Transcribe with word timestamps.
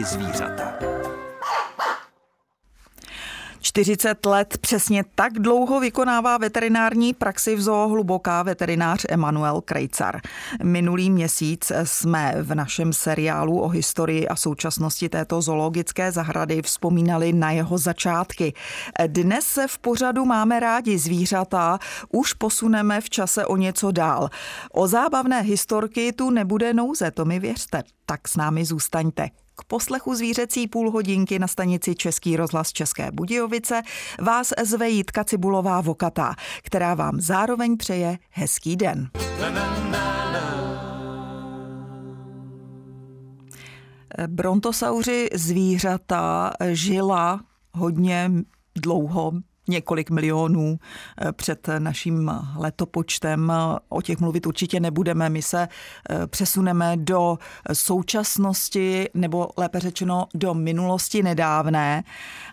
rádi 0.00 0.04
zvířata. 0.04 0.74
40 3.62 4.26
let 4.26 4.58
přesně 4.60 5.04
tak 5.14 5.32
dlouho 5.32 5.80
vykonává 5.80 6.38
veterinární 6.38 7.14
praxi 7.14 7.56
v 7.56 7.60
zoo 7.60 7.88
hluboká 7.88 8.42
veterinář 8.42 9.06
Emanuel 9.08 9.60
Krejcar. 9.60 10.20
Minulý 10.62 11.10
měsíc 11.10 11.72
jsme 11.84 12.34
v 12.42 12.54
našem 12.54 12.92
seriálu 12.92 13.60
o 13.60 13.68
historii 13.68 14.28
a 14.28 14.36
současnosti 14.36 15.08
této 15.08 15.42
zoologické 15.42 16.12
zahrady 16.12 16.62
vzpomínali 16.62 17.32
na 17.32 17.50
jeho 17.50 17.78
začátky. 17.78 18.52
Dnes 19.06 19.46
se 19.46 19.66
v 19.68 19.78
pořadu 19.78 20.24
máme 20.24 20.60
rádi 20.60 20.98
zvířata, 20.98 21.78
už 22.12 22.32
posuneme 22.32 23.00
v 23.00 23.10
čase 23.10 23.46
o 23.46 23.56
něco 23.56 23.90
dál. 23.90 24.28
O 24.72 24.88
zábavné 24.88 25.40
historky 25.40 26.12
tu 26.12 26.30
nebude 26.30 26.74
nouze, 26.74 27.10
to 27.10 27.24
mi 27.24 27.38
věřte. 27.38 27.82
Tak 28.06 28.28
s 28.28 28.36
námi 28.36 28.64
zůstaňte. 28.64 29.39
K 29.56 29.64
poslechu 29.64 30.14
zvířecí 30.14 30.68
půl 30.68 30.90
hodinky 30.90 31.38
na 31.38 31.46
stanici 31.46 31.94
Český 31.94 32.36
rozhlas 32.36 32.72
České 32.72 33.10
Budějovice 33.12 33.82
vás 34.20 34.52
zve 34.62 34.88
Jitka 34.88 35.24
Cibulová 35.24 35.80
Vokatá, 35.80 36.34
která 36.62 36.94
vám 36.94 37.20
zároveň 37.20 37.76
přeje 37.76 38.18
hezký 38.30 38.76
den. 38.76 39.10
Brontosauři 44.26 45.28
zvířata 45.34 46.52
žila 46.72 47.40
hodně 47.72 48.30
dlouho, 48.76 49.32
několik 49.68 50.10
milionů 50.10 50.78
eh, 50.78 51.32
před 51.32 51.68
naším 51.78 52.32
letopočtem. 52.56 53.52
O 53.88 54.02
těch 54.02 54.18
mluvit 54.18 54.46
určitě 54.46 54.80
nebudeme. 54.80 55.30
My 55.30 55.42
se 55.42 55.68
eh, 56.10 56.26
přesuneme 56.26 56.96
do 56.96 57.38
současnosti, 57.72 59.08
nebo 59.14 59.48
lépe 59.56 59.80
řečeno 59.80 60.26
do 60.34 60.54
minulosti 60.54 61.22
nedávné. 61.22 62.02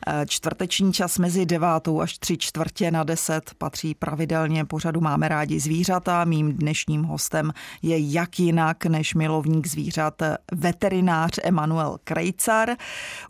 Eh, 0.08 0.26
čtvrteční 0.28 0.94
čas 0.94 1.18
mezi 1.18 1.46
devátou 1.46 2.02
až 2.02 2.18
tři 2.18 2.38
čtvrtě 2.38 2.92
na 2.92 3.04
deset 3.04 3.52
patří 3.58 3.96
pravidelně 3.96 4.66
pořadu 4.66 5.02
Máme 5.02 5.28
rádi 5.28 5.60
zvířata. 5.60 6.26
Mým 6.26 6.54
dnešním 6.54 7.04
hostem 7.04 7.54
je 7.82 8.12
jak 8.12 8.40
jinak 8.40 8.86
než 8.86 9.14
milovník 9.14 9.68
zvířat 9.68 10.22
veterinář 10.52 11.40
Emanuel 11.44 11.98
Krejcar. 12.04 12.70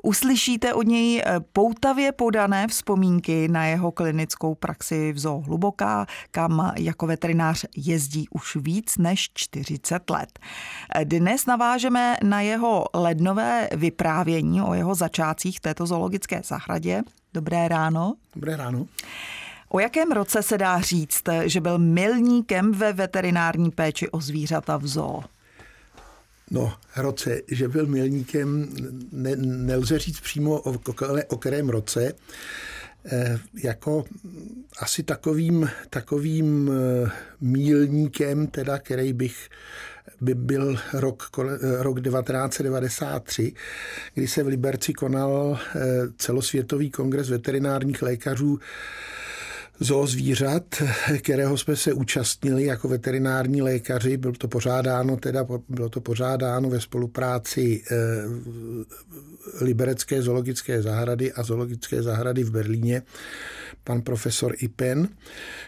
Uslyšíte 0.03 0.73
od 0.73 0.87
něj 0.87 1.23
poutavě 1.53 2.11
podané 2.11 2.67
vzpomínky 2.67 3.47
na 3.47 3.66
jeho 3.67 3.91
klinickou 3.91 4.55
praxi 4.55 5.13
v 5.13 5.19
Zoo 5.19 5.41
Hluboká, 5.41 6.05
kam 6.31 6.73
jako 6.77 7.07
veterinář 7.07 7.65
jezdí 7.75 8.25
už 8.29 8.55
víc 8.55 8.97
než 8.97 9.29
40 9.33 10.09
let. 10.09 10.39
Dnes 11.03 11.45
navážeme 11.45 12.17
na 12.23 12.41
jeho 12.41 12.85
lednové 12.93 13.69
vyprávění 13.75 14.61
o 14.61 14.73
jeho 14.73 14.95
začátcích 14.95 15.57
v 15.57 15.61
této 15.61 15.85
zoologické 15.85 16.41
zahradě. 16.45 17.01
Dobré 17.33 17.67
ráno. 17.67 18.15
Dobré 18.35 18.55
ráno. 18.55 18.85
O 19.69 19.79
jakém 19.79 20.11
roce 20.11 20.43
se 20.43 20.57
dá 20.57 20.81
říct, 20.81 21.23
že 21.45 21.61
byl 21.61 21.77
milníkem 21.77 22.71
ve 22.71 22.93
veterinární 22.93 23.71
péči 23.71 24.09
o 24.09 24.21
zvířata 24.21 24.77
v 24.77 24.87
zoo? 24.87 25.23
No, 26.51 26.73
roce, 26.97 27.41
že 27.47 27.67
byl 27.67 27.85
milníkem, 27.85 28.67
ne, 29.11 29.35
nelze 29.35 29.99
říct 29.99 30.19
přímo 30.19 30.61
o, 30.61 30.75
o 31.27 31.37
kterém 31.37 31.69
roce. 31.69 32.13
Eh, 33.05 33.39
jako 33.63 34.05
asi 34.79 35.03
takovým, 35.03 35.69
takovým 35.89 36.71
eh, 36.71 37.11
mílníkem, 37.41 38.47
teda, 38.47 38.79
který 38.79 39.13
bych 39.13 39.49
by 40.21 40.35
byl 40.35 40.77
rok, 40.93 41.29
eh, 41.39 41.83
rok 41.83 42.01
1993, 42.01 43.53
kdy 44.13 44.27
se 44.27 44.43
v 44.43 44.47
Liberci 44.47 44.93
konal 44.93 45.59
celosvětový 46.17 46.91
kongres 46.91 47.29
veterinárních 47.29 48.01
lékařů 48.01 48.59
zoo 49.79 50.07
zvířat, 50.07 50.63
kterého 51.17 51.57
jsme 51.57 51.75
se 51.75 51.93
účastnili 51.93 52.63
jako 52.63 52.87
veterinární 52.87 53.61
lékaři. 53.61 54.17
Bylo 54.17 54.33
to 54.33 54.47
pořádáno, 54.47 55.17
teda 55.17 55.45
bylo 55.69 55.89
to 55.89 56.01
pořádáno 56.01 56.69
ve 56.69 56.81
spolupráci 56.81 57.83
eh, 57.91 57.95
Liberecké 59.61 60.21
zoologické 60.21 60.81
zahrady 60.81 61.33
a 61.33 61.43
zoologické 61.43 62.03
zahrady 62.03 62.43
v 62.43 62.51
Berlíně 62.51 63.01
pan 63.83 64.01
profesor 64.01 64.53
Ipen, 64.57 65.09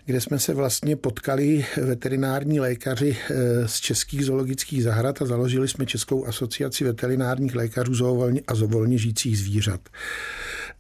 kde 0.05 0.21
jsme 0.21 0.39
se 0.39 0.53
vlastně 0.53 0.95
potkali 0.95 1.65
veterinární 1.77 2.59
lékaři 2.59 3.17
eh, 3.17 3.67
z 3.67 3.79
českých 3.79 4.25
zoologických 4.25 4.83
zahrad 4.83 5.21
a 5.21 5.25
založili 5.25 5.67
jsme 5.67 5.85
Českou 5.85 6.25
asociaci 6.25 6.83
veterinárních 6.83 7.55
lékařů 7.55 8.23
a 8.47 8.55
zovolně 8.55 8.97
žijících 8.97 9.37
zvířat. 9.37 9.89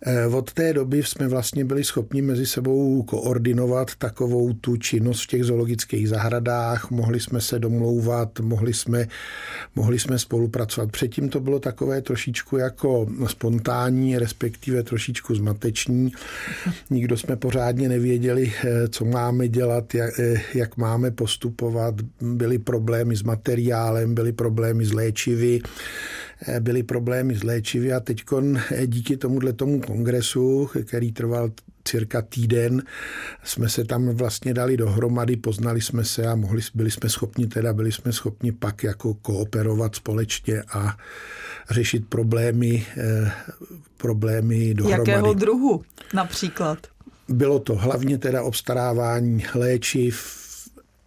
Eh, 0.05 0.27
od 0.27 0.53
té 0.53 0.73
doby 0.73 1.03
jsme 1.03 1.27
vlastně 1.27 1.65
byli 1.65 1.83
schopni 1.83 2.21
mezi 2.21 2.45
sebou 2.45 3.03
koordinovat 3.03 3.95
takovou 3.95 4.53
tu 4.53 4.77
činnost 4.77 5.23
v 5.23 5.27
těch 5.27 5.43
zoologických 5.43 6.09
zahradách, 6.09 6.91
mohli 6.91 7.19
jsme 7.19 7.41
se 7.41 7.59
domlouvat, 7.59 8.39
mohli 8.39 8.73
jsme, 8.73 9.07
mohli 9.75 9.99
jsme 9.99 10.19
spolupracovat. 10.19 10.91
Předtím 10.91 11.29
to 11.29 11.39
bylo 11.39 11.59
takové 11.59 12.01
trošičku 12.01 12.57
jako 12.57 13.07
spontánní, 13.27 14.17
respektive 14.17 14.83
trošičku 14.83 15.35
zmateční. 15.35 16.11
Nikdo 16.89 17.17
jsme 17.17 17.35
pořádně 17.35 17.89
nevěděli, 17.89 18.53
eh, 18.63 18.87
co 18.87 19.05
máme 19.05 19.47
dělat, 19.47 19.95
jak, 19.95 20.19
eh, 20.19 20.41
jak 20.53 20.77
máme 20.77 21.11
postupovat. 21.11 21.95
Byly 22.21 22.57
problémy 22.57 23.15
s 23.15 23.23
materiálem, 23.23 24.15
byly 24.15 24.31
problémy 24.31 24.85
s 24.85 24.93
léčivy. 24.93 25.61
Eh, 26.47 26.59
byly 26.59 26.83
problémy 26.83 27.35
s 27.35 27.43
léčivy 27.43 27.93
a 27.93 27.99
teď 27.99 28.23
eh, 28.71 28.87
díky 28.87 29.17
tomuhle 29.17 29.53
tomu 29.53 29.81
kongresu, 29.81 30.69
který 30.85 31.11
trval 31.11 31.51
cirka 31.83 32.21
týden, 32.21 32.83
jsme 33.43 33.69
se 33.69 33.85
tam 33.85 34.09
vlastně 34.09 34.53
dali 34.53 34.77
dohromady, 34.77 35.37
poznali 35.37 35.81
jsme 35.81 36.03
se 36.03 36.27
a 36.27 36.35
mohli, 36.35 36.61
byli 36.73 36.91
jsme 36.91 37.09
schopni 37.09 37.47
teda, 37.47 37.73
byli 37.73 37.91
jsme 37.91 38.13
schopni 38.13 38.51
pak 38.51 38.83
jako 38.83 39.13
kooperovat 39.13 39.95
společně 39.95 40.63
a 40.73 40.97
řešit 41.69 42.07
problémy, 42.09 42.85
eh, 42.97 43.31
problémy 43.97 44.73
dohromady. 44.73 45.11
Jakého 45.11 45.33
druhu 45.33 45.83
například? 46.13 46.87
Bylo 47.29 47.59
to 47.59 47.75
hlavně 47.75 48.17
teda 48.17 48.43
obstarávání 48.43 49.43
léčiv, 49.55 50.39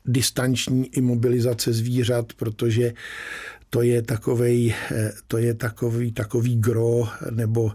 distanční 0.05 0.87
imobilizace 0.87 1.73
zvířat, 1.73 2.33
protože 2.33 2.93
to 3.75 3.83
je 3.83 4.03
takový, 4.03 4.75
eh, 4.91 5.13
to 5.29 5.39
je 5.39 5.55
takový, 5.55 6.13
takový 6.13 6.57
gro 6.57 7.09
nebo 7.31 7.73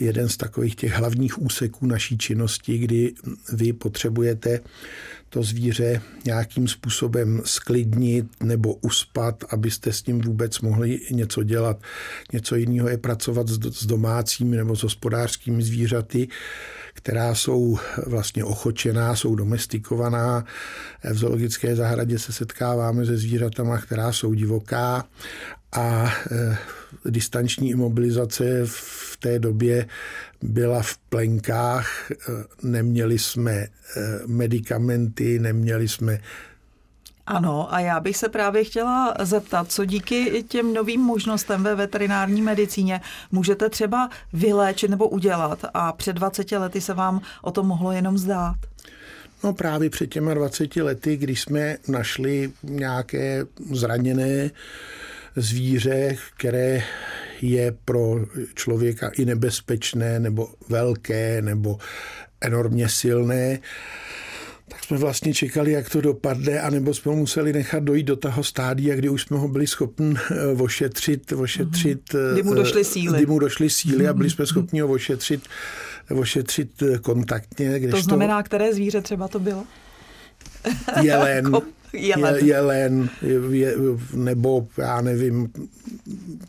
jeden 0.00 0.28
z 0.28 0.36
takových 0.36 0.76
těch 0.76 0.92
hlavních 0.92 1.42
úseků 1.42 1.86
naší 1.86 2.18
činnosti, 2.18 2.78
kdy 2.78 3.14
vy 3.52 3.72
potřebujete 3.72 4.60
to 5.28 5.42
zvíře 5.42 6.02
nějakým 6.24 6.68
způsobem 6.68 7.42
sklidnit 7.44 8.26
nebo 8.42 8.74
uspat, 8.74 9.44
abyste 9.50 9.92
s 9.92 10.06
ním 10.06 10.20
vůbec 10.20 10.60
mohli 10.60 11.00
něco 11.10 11.42
dělat. 11.42 11.82
Něco 12.32 12.56
jiného 12.56 12.88
je 12.88 12.98
pracovat 12.98 13.48
s 13.48 13.86
domácími 13.86 14.56
nebo 14.56 14.76
s 14.76 14.82
hospodářskými 14.82 15.62
zvířaty, 15.62 16.28
která 16.94 17.34
jsou 17.34 17.78
vlastně 18.06 18.44
ochočená, 18.44 19.16
jsou 19.16 19.34
domestikovaná. 19.34 20.44
V 21.10 21.16
zoologické 21.16 21.76
zahradě 21.76 22.18
se 22.18 22.32
setkáváme 22.32 23.06
se 23.06 23.16
zvířatama, 23.16 23.78
která 23.78 24.12
jsou 24.12 24.34
divoká 24.34 25.04
a 25.72 26.12
e, 26.30 26.56
distanční 27.10 27.70
imobilizace 27.70 28.62
v 28.64 29.16
té 29.20 29.38
době 29.38 29.86
byla 30.42 30.82
v 30.82 30.96
plenkách, 30.96 32.10
e, 32.10 32.14
neměli 32.62 33.18
jsme 33.18 33.52
e, 33.52 33.68
medicamenty, 34.26 35.38
neměli 35.38 35.88
jsme 35.88 36.20
ano, 37.30 37.74
a 37.74 37.80
já 37.80 38.00
bych 38.00 38.16
se 38.16 38.28
právě 38.28 38.64
chtěla 38.64 39.14
zeptat, 39.20 39.72
co 39.72 39.84
díky 39.84 40.44
těm 40.48 40.74
novým 40.74 41.00
možnostem 41.00 41.62
ve 41.62 41.74
veterinární 41.74 42.42
medicíně 42.42 43.00
můžete 43.32 43.68
třeba 43.68 44.10
vyléčit 44.32 44.90
nebo 44.90 45.08
udělat 45.08 45.64
a 45.74 45.92
před 45.92 46.12
20 46.12 46.52
lety 46.52 46.80
se 46.80 46.94
vám 46.94 47.20
o 47.42 47.50
tom 47.50 47.66
mohlo 47.66 47.92
jenom 47.92 48.18
zdát? 48.18 48.56
No 49.44 49.52
právě 49.52 49.90
před 49.90 50.06
těma 50.06 50.34
20 50.34 50.76
lety, 50.76 51.16
když 51.16 51.40
jsme 51.40 51.76
našli 51.88 52.52
nějaké 52.62 53.44
zraněné 53.70 54.50
zvíře, 55.36 56.16
které 56.36 56.82
je 57.40 57.74
pro 57.84 58.16
člověka 58.54 59.08
i 59.08 59.24
nebezpečné, 59.24 60.20
nebo 60.20 60.48
velké, 60.68 61.42
nebo 61.42 61.78
enormně 62.40 62.88
silné, 62.88 63.58
jsme 64.90 64.98
vlastně 64.98 65.34
čekali, 65.34 65.72
jak 65.72 65.90
to 65.90 66.00
dopadne, 66.00 66.60
anebo 66.60 66.94
jsme 66.94 67.10
ho 67.10 67.16
museli 67.16 67.52
nechat 67.52 67.82
dojít 67.82 68.02
do 68.02 68.16
toho 68.16 68.44
stádia, 68.44 68.96
kdy 68.96 69.08
už 69.08 69.22
jsme 69.22 69.38
ho 69.38 69.48
byli 69.48 69.66
schopni 69.66 70.14
eh, 70.30 70.46
ošetřit, 70.62 71.32
ošetřit 71.32 72.14
mhm. 72.14 72.32
kdy 72.32 72.42
mu 72.42 72.54
došly 72.54 72.84
síly. 72.84 73.16
Kdy 73.16 73.26
mu 73.26 73.38
došly 73.38 73.70
síly 73.70 74.08
a 74.08 74.12
byli 74.12 74.30
jsme 74.30 74.46
schopni 74.46 74.80
ho 74.80 74.88
ošetřit, 74.88 75.40
ošetřit 76.14 76.82
kontaktně. 77.02 77.88
to 77.90 78.00
znamená, 78.00 78.42
to... 78.42 78.46
které 78.46 78.74
zvíře 78.74 79.00
třeba 79.00 79.28
to 79.28 79.38
bylo? 79.38 79.64
Jelen, 81.02 81.52
jelen, 81.92 82.34
je, 82.34 82.46
jelen 82.46 83.10
je, 83.50 83.74
nebo 84.14 84.66
já 84.78 85.00
nevím, 85.00 85.52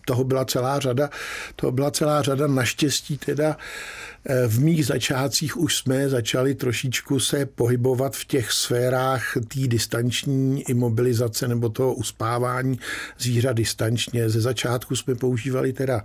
toho 0.05 0.23
byla 0.23 0.45
celá 0.45 0.79
řada, 0.79 1.09
toho 1.55 1.71
byla 1.71 1.91
celá 1.91 2.21
řada, 2.21 2.47
naštěstí 2.47 3.17
teda 3.17 3.57
Eh, 3.57 4.10
v 4.47 4.59
mých 4.59 4.85
začátcích 4.85 5.57
už 5.57 5.77
jsme 5.77 6.09
začali 6.09 6.55
trošičku 6.55 7.19
se 7.19 7.45
pohybovat 7.45 8.15
v 8.15 8.25
těch 8.25 8.51
sférách 8.51 9.33
té 9.47 9.59
distanční 9.67 10.63
imobilizace 10.69 11.47
nebo 11.47 11.69
toho 11.69 11.93
uspávání 11.93 12.79
zvířat 13.19 13.55
distančně. 13.55 14.29
Ze 14.29 14.41
začátku 14.41 14.95
jsme 14.95 15.15
používali 15.15 15.73
teda 15.73 16.03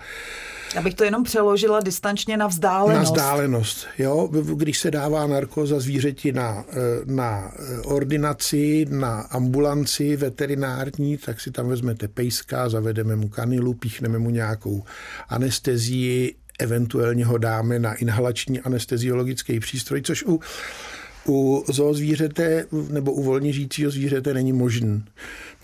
Abych 0.79 0.95
to 0.95 1.05
jenom 1.05 1.25
přeložila 1.25 1.81
distančně 1.81 2.37
na 2.37 2.47
vzdálenost. 2.47 2.97
Na 2.97 3.03
vzdálenost, 3.03 3.87
jo. 3.99 4.29
Když 4.57 4.79
se 4.79 4.91
dává 4.91 5.27
narkoza 5.27 5.81
zvířeti 5.81 6.33
na, 6.33 6.65
na 7.05 7.53
ordinaci, 7.85 8.87
na 8.91 9.21
ambulanci 9.21 10.17
veterinární, 10.17 11.17
tak 11.17 11.41
si 11.41 11.51
tam 11.51 11.69
vezmete 11.69 12.09
pejska, 12.09 12.69
zavedeme 12.69 13.17
mu 13.17 13.29
kanilu, 13.29 13.75
píchneme 13.75 14.19
mu 14.19 14.31
nějakou 14.31 14.85
anestezii, 15.29 16.35
eventuálně 16.59 17.25
ho 17.25 17.39
dáme 17.39 17.79
na 17.79 17.95
inhalační 17.95 18.61
anesteziologický 18.61 19.61
přístroj, 19.61 20.03
což 20.03 20.25
u, 20.27 20.41
u 21.29 21.65
zoozvířete 21.69 22.67
nebo 22.91 23.13
u 23.13 23.23
volně 23.23 23.53
žijícího 23.53 23.91
zvířete 23.91 24.35
není 24.35 24.53
možný. 24.53 25.05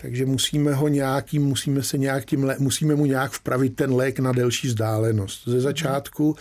Takže 0.01 0.25
musíme 0.25 0.73
ho 0.73 0.87
nějakým, 0.87 1.43
musíme 1.43 1.83
se 1.83 1.97
nějak 1.97 2.25
tím, 2.25 2.51
musíme 2.59 2.95
mu 2.95 3.05
nějak 3.05 3.31
vpravit 3.31 3.75
ten 3.75 3.93
lék 3.93 4.19
na 4.19 4.31
delší 4.31 4.67
vzdálenost. 4.67 5.47
Ze 5.47 5.61
začátku 5.61 6.35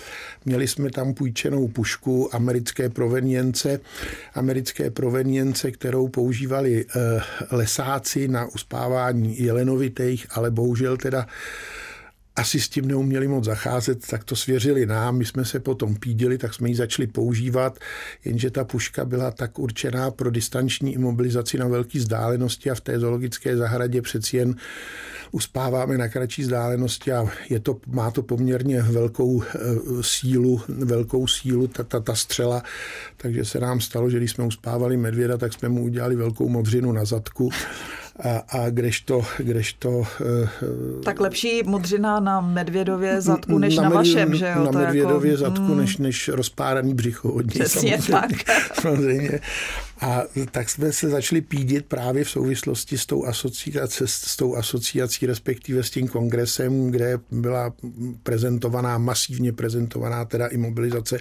měli 0.45 0.69
jsme 0.69 0.91
tam 0.91 1.15
půjčenou 1.15 1.69
pušku 1.69 2.35
americké 2.35 2.89
provenience, 2.89 3.81
americké 4.35 4.91
provenience, 4.91 5.71
kterou 5.71 6.09
používali 6.09 6.85
eh, 6.85 7.23
lesáci 7.51 8.29
na 8.29 8.47
uspávání 8.47 9.43
jelenovitých, 9.43 10.27
ale 10.31 10.51
bohužel 10.51 10.97
teda 10.97 11.27
asi 12.37 12.61
s 12.61 12.69
tím 12.69 12.89
neuměli 12.89 13.29
moc 13.29 13.45
zacházet, 13.45 14.07
tak 14.07 14.25
to 14.25 14.37
svěřili 14.37 14.87
nám, 14.87 15.17
my 15.17 15.25
jsme 15.25 15.45
se 15.45 15.61
potom 15.61 15.97
pídili, 15.97 16.39
tak 16.39 16.55
jsme 16.55 16.69
ji 16.69 16.75
začali 16.75 17.07
používat, 17.07 17.79
jenže 18.25 18.51
ta 18.51 18.65
puška 18.65 19.05
byla 19.05 19.31
tak 19.31 19.59
určená 19.59 20.11
pro 20.11 20.31
distanční 20.31 20.95
imobilizaci 20.95 21.59
na 21.59 21.69
velké 21.69 21.99
vzdálenosti 21.99 22.71
a 22.71 22.75
v 22.75 22.81
té 22.81 22.99
zoologické 22.99 23.57
zahradě 23.57 24.03
přeci 24.03 24.37
jen 24.37 24.57
uspáváme 25.33 25.99
na 25.99 26.09
kratší 26.09 26.43
vzdálenosti 26.43 27.13
a 27.13 27.27
je 27.51 27.61
to, 27.61 27.77
má 27.87 28.11
to 28.11 28.23
poměrně 28.23 28.83
velkou 28.83 29.43
eh, 29.43 29.59
sílu, 30.01 30.61
velkou 30.69 31.27
sílu 31.27 31.67
ta, 31.67 31.83
ta, 31.83 32.01
ta 32.01 32.15
střela, 32.15 32.63
takže 33.17 33.45
se 33.45 33.61
nám 33.61 33.81
stalo, 33.81 34.11
že 34.11 34.17
když 34.17 34.31
jsme 34.31 34.45
uspávali 34.45 34.97
medvěda, 34.97 35.39
tak 35.39 35.53
jsme 35.53 35.69
mu 35.69 35.85
udělali 35.85 36.17
velkou 36.17 36.49
modřinu 36.49 36.93
na 36.93 37.05
zadku 37.05 37.51
a, 38.25 38.59
a 38.59 38.71
kdežto, 38.71 39.23
kdežto... 39.39 39.89
Uh, 39.89 40.07
tak 41.05 41.21
lepší 41.21 41.63
modřina 41.63 42.21
na 42.21 42.41
medvědově 42.41 43.21
zadku, 43.21 43.59
než 43.59 43.77
na, 43.77 43.83
na 43.83 43.89
vašem, 43.91 44.35
že 44.35 44.53
jo? 44.57 44.65
Na 44.65 44.73
to 44.73 44.79
medvědově 44.79 45.31
jako, 45.31 45.41
zadku, 45.41 45.63
mm, 45.63 45.77
než, 45.77 45.97
než 45.97 46.29
rozpáraný 46.29 46.95
břicho 46.95 47.33
od 47.33 47.55
něj, 47.55 47.65
Přesně 47.65 47.99
samozřejmě. 48.03 48.39
tak. 48.47 48.63
samozřejmě. 48.81 49.41
A 50.01 50.23
tak 50.51 50.71
jsme 50.71 50.93
se 50.93 51.09
začali 51.09 51.41
pídit 51.41 51.87
právě 51.87 52.25
v 52.25 52.31
souvislosti 52.31 52.99
s 52.99 53.07
tou, 53.07 53.25
asociací, 53.25 54.05
s 54.07 54.37
tou 54.37 54.57
asociací, 54.57 55.27
respektive 55.27 55.83
s 55.83 55.91
tím 55.91 56.09
kongresem, 56.09 56.91
kde 56.91 57.19
byla 57.31 57.73
prezentovaná, 58.23 58.99
masivně 58.99 59.53
prezentovaná 59.53 60.25
teda 60.25 60.47
imobilizace 60.47 61.19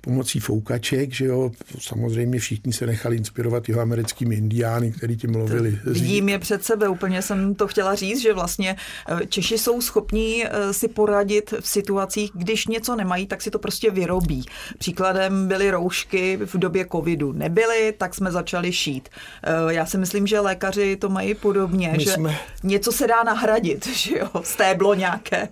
pomocí 0.00 0.40
foukaček, 0.40 1.12
že 1.12 1.24
jo, 1.24 1.50
samozřejmě 1.78 2.38
všichni 2.38 2.72
se 2.72 2.86
nechali 2.86 3.16
inspirovat 3.16 3.68
jeho 3.68 3.80
americkými 3.80 4.34
indiány, 4.34 4.92
který 4.92 5.16
tím 5.16 5.32
mluvili. 5.32 5.78
Vidím 5.84 6.28
je 6.28 6.38
před 6.38 6.64
sebe, 6.64 6.88
úplně 6.88 7.22
jsem 7.22 7.54
to 7.54 7.66
chtěla 7.66 7.94
říct, 7.94 8.22
že 8.22 8.32
vlastně 8.32 8.76
eh, 9.08 9.26
Češi 9.26 9.58
jsou 9.58 9.80
schopní 9.80 10.44
eh, 10.44 10.72
si 10.72 10.88
poradit 10.88 11.54
v 11.60 11.68
situacích, 11.68 12.30
když 12.34 12.66
něco 12.66 12.96
nemají, 12.96 13.26
tak 13.26 13.42
si 13.42 13.50
to 13.50 13.58
prostě 13.58 13.90
vyrobí. 13.90 14.44
Příkladem 14.78 15.48
byly 15.48 15.70
roušky 15.70 16.38
v 16.44 16.58
době 16.58 16.86
covidu. 16.92 17.32
Nebyly, 17.32 17.94
tak 17.98 18.14
jsme 18.14 18.32
začali 18.32 18.72
šít. 18.72 19.08
Eh, 19.42 19.74
já 19.74 19.86
si 19.86 19.98
myslím, 19.98 20.26
že 20.26 20.40
lékaři 20.40 20.96
to 20.96 21.08
mají 21.08 21.34
podobně, 21.34 21.92
My 21.96 22.04
že 22.04 22.12
jsme... 22.12 22.38
něco 22.62 22.92
se 22.92 23.06
dá 23.06 23.22
nahradit, 23.22 23.86
že 23.96 24.18
jo, 24.18 24.28
stéblo 24.42 24.94
nějaké. 24.94 25.48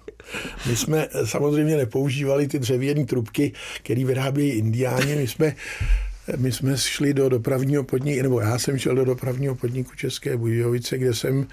My 0.66 0.76
jsme 0.76 1.08
samozřejmě 1.24 1.76
nepoužívali 1.76 2.48
ty 2.48 2.58
dřevěné 2.58 3.04
trubky, 3.04 3.52
které 3.82 4.04
vyrábějí 4.34 4.52
indiáni. 4.52 5.16
My 5.16 5.28
jsme 5.28 5.54
my 6.36 6.52
jsme 6.52 6.78
šli 6.78 7.14
do 7.14 7.28
dopravního 7.28 7.84
podniku, 7.84 8.22
nebo 8.22 8.40
já 8.40 8.58
jsem 8.58 8.78
šel 8.78 8.94
do 8.94 9.04
dopravního 9.04 9.54
podniku 9.54 9.94
České 9.96 10.36
Budějovice, 10.36 10.98
kde 10.98 11.14
jsem 11.14 11.46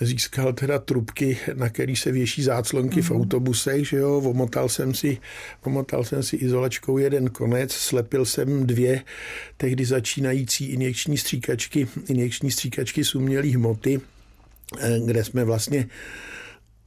získal 0.00 0.52
teda 0.52 0.78
trubky, 0.78 1.38
na 1.54 1.68
který 1.68 1.96
se 1.96 2.12
věší 2.12 2.42
záclonky 2.42 2.96
mm. 2.96 3.02
v 3.02 3.10
mhm. 3.10 3.20
autobusech, 3.20 3.88
že 3.88 3.96
jo, 3.96 4.18
omotal 4.18 4.68
jsem 4.68 4.94
si, 4.94 5.18
omotal 5.62 6.04
jsem 6.04 6.22
si 6.22 6.36
izolačkou 6.36 6.98
jeden 6.98 7.30
konec, 7.30 7.72
slepil 7.72 8.24
jsem 8.24 8.66
dvě 8.66 9.02
tehdy 9.56 9.84
začínající 9.84 10.66
injekční 10.66 11.18
stříkačky, 11.18 11.88
injekční 12.08 12.50
stříkačky 12.50 13.04
z 13.04 13.14
umělý 13.14 13.54
hmoty, 13.54 14.00
eh, 14.80 15.00
kde 15.04 15.24
jsme 15.24 15.44
vlastně 15.44 15.88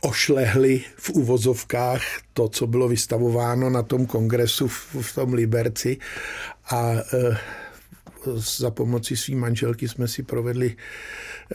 ošlehli 0.02 0.84
v 0.98 1.10
uvozovkách 1.10 2.02
to, 2.34 2.50
co 2.50 2.68
bylo 2.68 2.88
vystavováno 2.88 3.70
na 3.70 3.84
tom 3.84 4.06
kongresu 4.06 4.68
v, 4.68 4.96
v 5.02 5.16
tom 5.16 5.34
Liberci 5.34 5.98
a 6.70 6.94
e, 6.94 7.38
za 8.36 8.72
pomoci 8.72 9.18
své 9.18 9.36
manželky 9.36 9.88
jsme 9.88 10.08
si 10.08 10.24
provedli, 10.24 10.76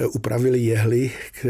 e, 0.00 0.06
upravili 0.06 0.58
jehly 0.58 1.10
k, 1.32 1.46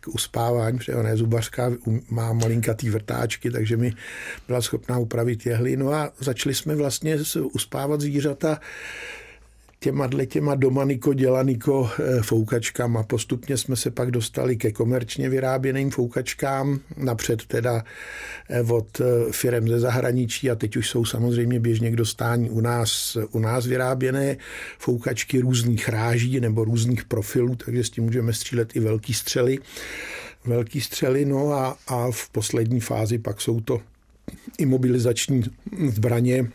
k 0.00 0.08
uspávání, 0.08 0.78
protože 0.78 0.94
ona 0.94 1.08
je 1.08 1.16
zubařka, 1.16 1.72
má 2.10 2.32
malinkatý 2.32 2.90
vrtáčky, 2.90 3.50
takže 3.50 3.76
mi 3.76 3.92
byla 4.46 4.62
schopná 4.62 4.98
upravit 4.98 5.46
jehly. 5.46 5.76
No 5.76 5.92
a 5.92 6.12
začali 6.18 6.54
jsme 6.54 6.74
vlastně 6.74 7.18
uspávat 7.52 8.00
zvířata 8.00 8.60
těma, 9.80 10.08
těma 10.26 10.54
domaniko 10.54 11.14
dělaniko 11.14 11.90
eh, 11.98 12.22
foukačkama. 12.22 13.02
Postupně 13.02 13.56
jsme 13.56 13.76
se 13.76 13.90
pak 13.90 14.10
dostali 14.10 14.56
ke 14.56 14.72
komerčně 14.72 15.28
vyráběným 15.28 15.90
foukačkám, 15.90 16.80
napřed 16.96 17.46
teda 17.46 17.84
eh, 18.48 18.62
od 18.62 19.00
eh, 19.00 19.04
firem 19.32 19.68
ze 19.68 19.80
zahraničí 19.80 20.50
a 20.50 20.54
teď 20.54 20.76
už 20.76 20.88
jsou 20.88 21.04
samozřejmě 21.04 21.60
běžně 21.60 21.90
k 21.90 21.96
dostání 21.96 22.50
u 22.50 22.60
nás, 22.60 23.16
u 23.30 23.38
nás 23.38 23.66
vyráběné 23.66 24.36
foukačky 24.78 25.40
různých 25.40 25.88
ráží 25.88 26.40
nebo 26.40 26.64
různých 26.64 27.04
profilů, 27.04 27.56
takže 27.56 27.84
s 27.84 27.90
tím 27.90 28.04
můžeme 28.04 28.32
střílet 28.32 28.76
i 28.76 28.80
velký 28.80 29.14
střely. 29.14 29.58
Velký 30.44 30.80
střely, 30.80 31.24
no 31.24 31.52
a, 31.52 31.78
a 31.86 32.10
v 32.10 32.28
poslední 32.28 32.80
fázi 32.80 33.18
pak 33.18 33.40
jsou 33.40 33.60
to 33.60 33.80
imobilizační 34.58 35.42
zbraně, 35.88 36.50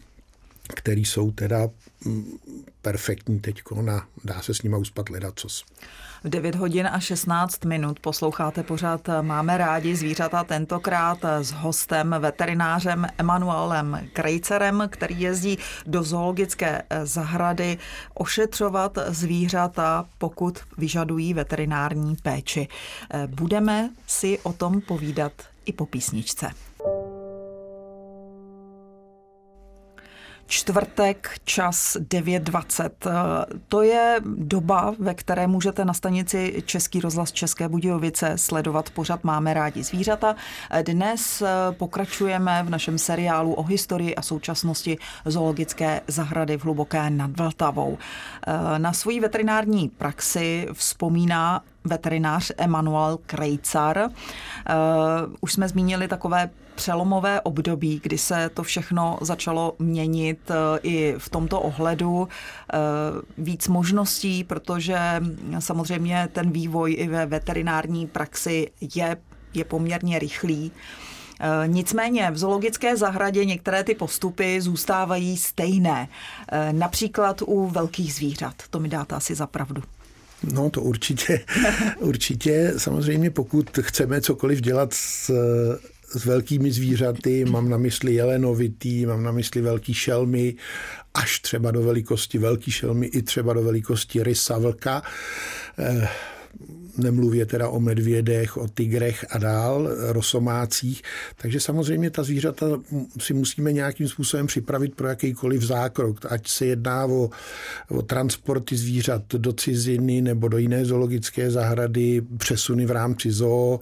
které 0.76 1.02
jsou 1.02 1.32
teda 1.32 1.70
mm, 2.06 2.38
perfektní 2.86 3.40
teď 3.40 3.62
a 3.92 4.02
dá 4.24 4.42
se 4.42 4.54
s 4.54 4.62
nima 4.62 4.78
uspat 4.78 5.10
ledacos. 5.10 5.66
V 6.24 6.30
9 6.30 6.56
hodin 6.56 6.88
a 6.88 7.00
16 7.00 7.66
minut 7.66 8.00
posloucháte 8.00 8.64
pořád 8.64 9.10
Máme 9.22 9.58
rádi 9.58 9.96
zvířata 9.96 10.44
tentokrát 10.44 11.18
s 11.42 11.52
hostem, 11.52 12.16
veterinářem 12.20 13.08
Emanuelem 13.18 14.08
Krejcerem, 14.14 14.84
který 14.90 15.22
jezdí 15.22 15.58
do 15.86 16.04
zoologické 16.04 16.82
zahrady 17.04 17.78
ošetřovat 18.14 18.98
zvířata, 19.08 20.06
pokud 20.18 20.60
vyžadují 20.78 21.34
veterinární 21.34 22.16
péči. 22.16 22.68
Budeme 23.28 23.90
si 24.08 24.40
o 24.40 24.54
tom 24.54 24.82
povídat 24.82 25.32
i 25.66 25.74
po 25.74 25.86
písničce. 25.86 26.52
Čtvrtek, 30.48 31.30
čas 31.44 31.98
9.20. 32.00 32.90
To 33.68 33.82
je 33.82 34.16
doba, 34.26 34.94
ve 35.00 35.14
které 35.14 35.48
můžete 35.48 35.86
na 35.86 35.94
stanici 35.94 36.64
Český 36.66 37.02
rozhlas 37.02 37.32
České 37.32 37.70
Budějovice 37.70 38.34
sledovat 38.36 38.90
pořad 38.90 39.24
Máme 39.24 39.54
rádi 39.54 39.84
zvířata. 39.84 40.36
Dnes 40.82 41.44
pokračujeme 41.78 42.64
v 42.64 42.70
našem 42.70 42.98
seriálu 42.98 43.54
o 43.54 43.64
historii 43.64 44.16
a 44.16 44.22
současnosti 44.22 44.98
zoologické 45.26 46.02
zahrady 46.08 46.58
v 46.58 46.64
Hluboké 46.64 47.10
nad 47.10 47.38
Vltavou. 47.40 47.98
Na 48.78 48.94
svoji 48.94 49.20
veterinární 49.20 49.90
praxi 49.90 50.68
vzpomíná 50.74 51.62
veterinář 51.84 52.52
Emanuel 52.58 53.20
Krejcar. 53.26 54.10
Už 55.42 55.54
jsme 55.54 55.68
zmínili 55.68 56.08
takové 56.08 56.50
přelomové 56.76 57.42
období, 57.42 58.00
kdy 58.04 58.18
se 58.18 58.50
to 58.54 58.64
všechno 58.64 59.18
začalo 59.22 59.76
měnit 59.80 60.40
eh, 60.52 60.80
i 60.84 61.16
v 61.18 61.30
tomto 61.30 61.62
ohledu. 61.62 62.28
Eh, 62.28 62.78
víc 63.38 63.68
možností, 63.68 64.44
protože 64.44 64.98
samozřejmě 65.60 66.30
ten 66.32 66.52
vývoj 66.52 66.96
i 67.00 67.08
ve 67.08 67.26
veterinární 67.26 68.08
praxi 68.08 68.72
je, 68.96 69.18
je 69.54 69.64
poměrně 69.64 70.20
rychlý. 70.20 70.72
Eh, 71.40 71.68
nicméně 71.68 72.32
v 72.32 72.38
zoologické 72.38 72.98
zahradě 72.98 73.46
některé 73.46 73.84
ty 73.84 73.96
postupy 73.96 74.62
zůstávají 74.62 75.38
stejné. 75.38 76.08
Například 76.72 77.42
u 77.46 77.68
velkých 77.68 78.14
zvířat. 78.14 78.54
To 78.70 78.80
mi 78.80 78.90
dáte 78.90 79.16
asi 79.16 79.36
za 79.36 79.48
pravdu. 79.48 79.84
No 80.44 80.70
to 80.70 80.82
určitě, 80.82 81.46
určitě. 82.00 82.74
Samozřejmě 82.78 83.32
pokud 83.32 83.70
chceme 83.82 84.22
cokoliv 84.22 84.62
dělat 84.62 84.94
s, 84.94 85.32
s 86.20 86.26
velkými 86.26 86.72
zvířaty, 86.72 87.46
mám 87.46 87.70
na 87.70 87.78
mysli 87.78 88.14
jelenovitý, 88.14 89.06
mám 89.06 89.24
na 89.24 89.32
mysli 89.32 89.62
velký 89.62 89.94
šelmy, 89.94 90.56
až 91.14 91.40
třeba 91.40 91.72
do 91.72 91.82
velikosti 91.82 92.38
velký 92.38 92.72
šelmy, 92.72 93.08
i 93.08 93.22
třeba 93.22 93.54
do 93.54 93.64
velikosti 93.64 94.24
rysa, 94.24 94.58
vlka, 94.58 95.02
eh, 95.80 96.08
nemluvě 96.98 97.46
teda 97.46 97.70
o 97.70 97.80
medvědech, 97.80 98.58
o 98.58 98.68
tigrech 98.68 99.26
a 99.30 99.38
dál, 99.38 99.90
rosomácích. 100.00 101.02
Takže 101.36 101.60
samozřejmě 101.60 102.10
ta 102.10 102.24
zvířata 102.24 102.66
si 103.20 103.34
musíme 103.34 103.74
nějakým 103.74 104.08
způsobem 104.08 104.48
připravit 104.48 104.96
pro 104.96 105.08
jakýkoliv 105.08 105.62
zákrok, 105.62 106.26
ať 106.30 106.48
se 106.48 106.66
jedná 106.66 107.06
o, 107.06 107.30
o 107.90 108.02
transporty 108.02 108.78
zvířat 108.78 109.22
do 109.34 109.54
ciziny 109.54 110.22
nebo 110.22 110.48
do 110.48 110.58
jiné 110.58 110.86
zoologické 110.86 111.52
zahrady, 111.52 112.22
přesuny 112.38 112.86
v 112.86 112.92
rámci 112.92 113.32
zoo 113.32 113.80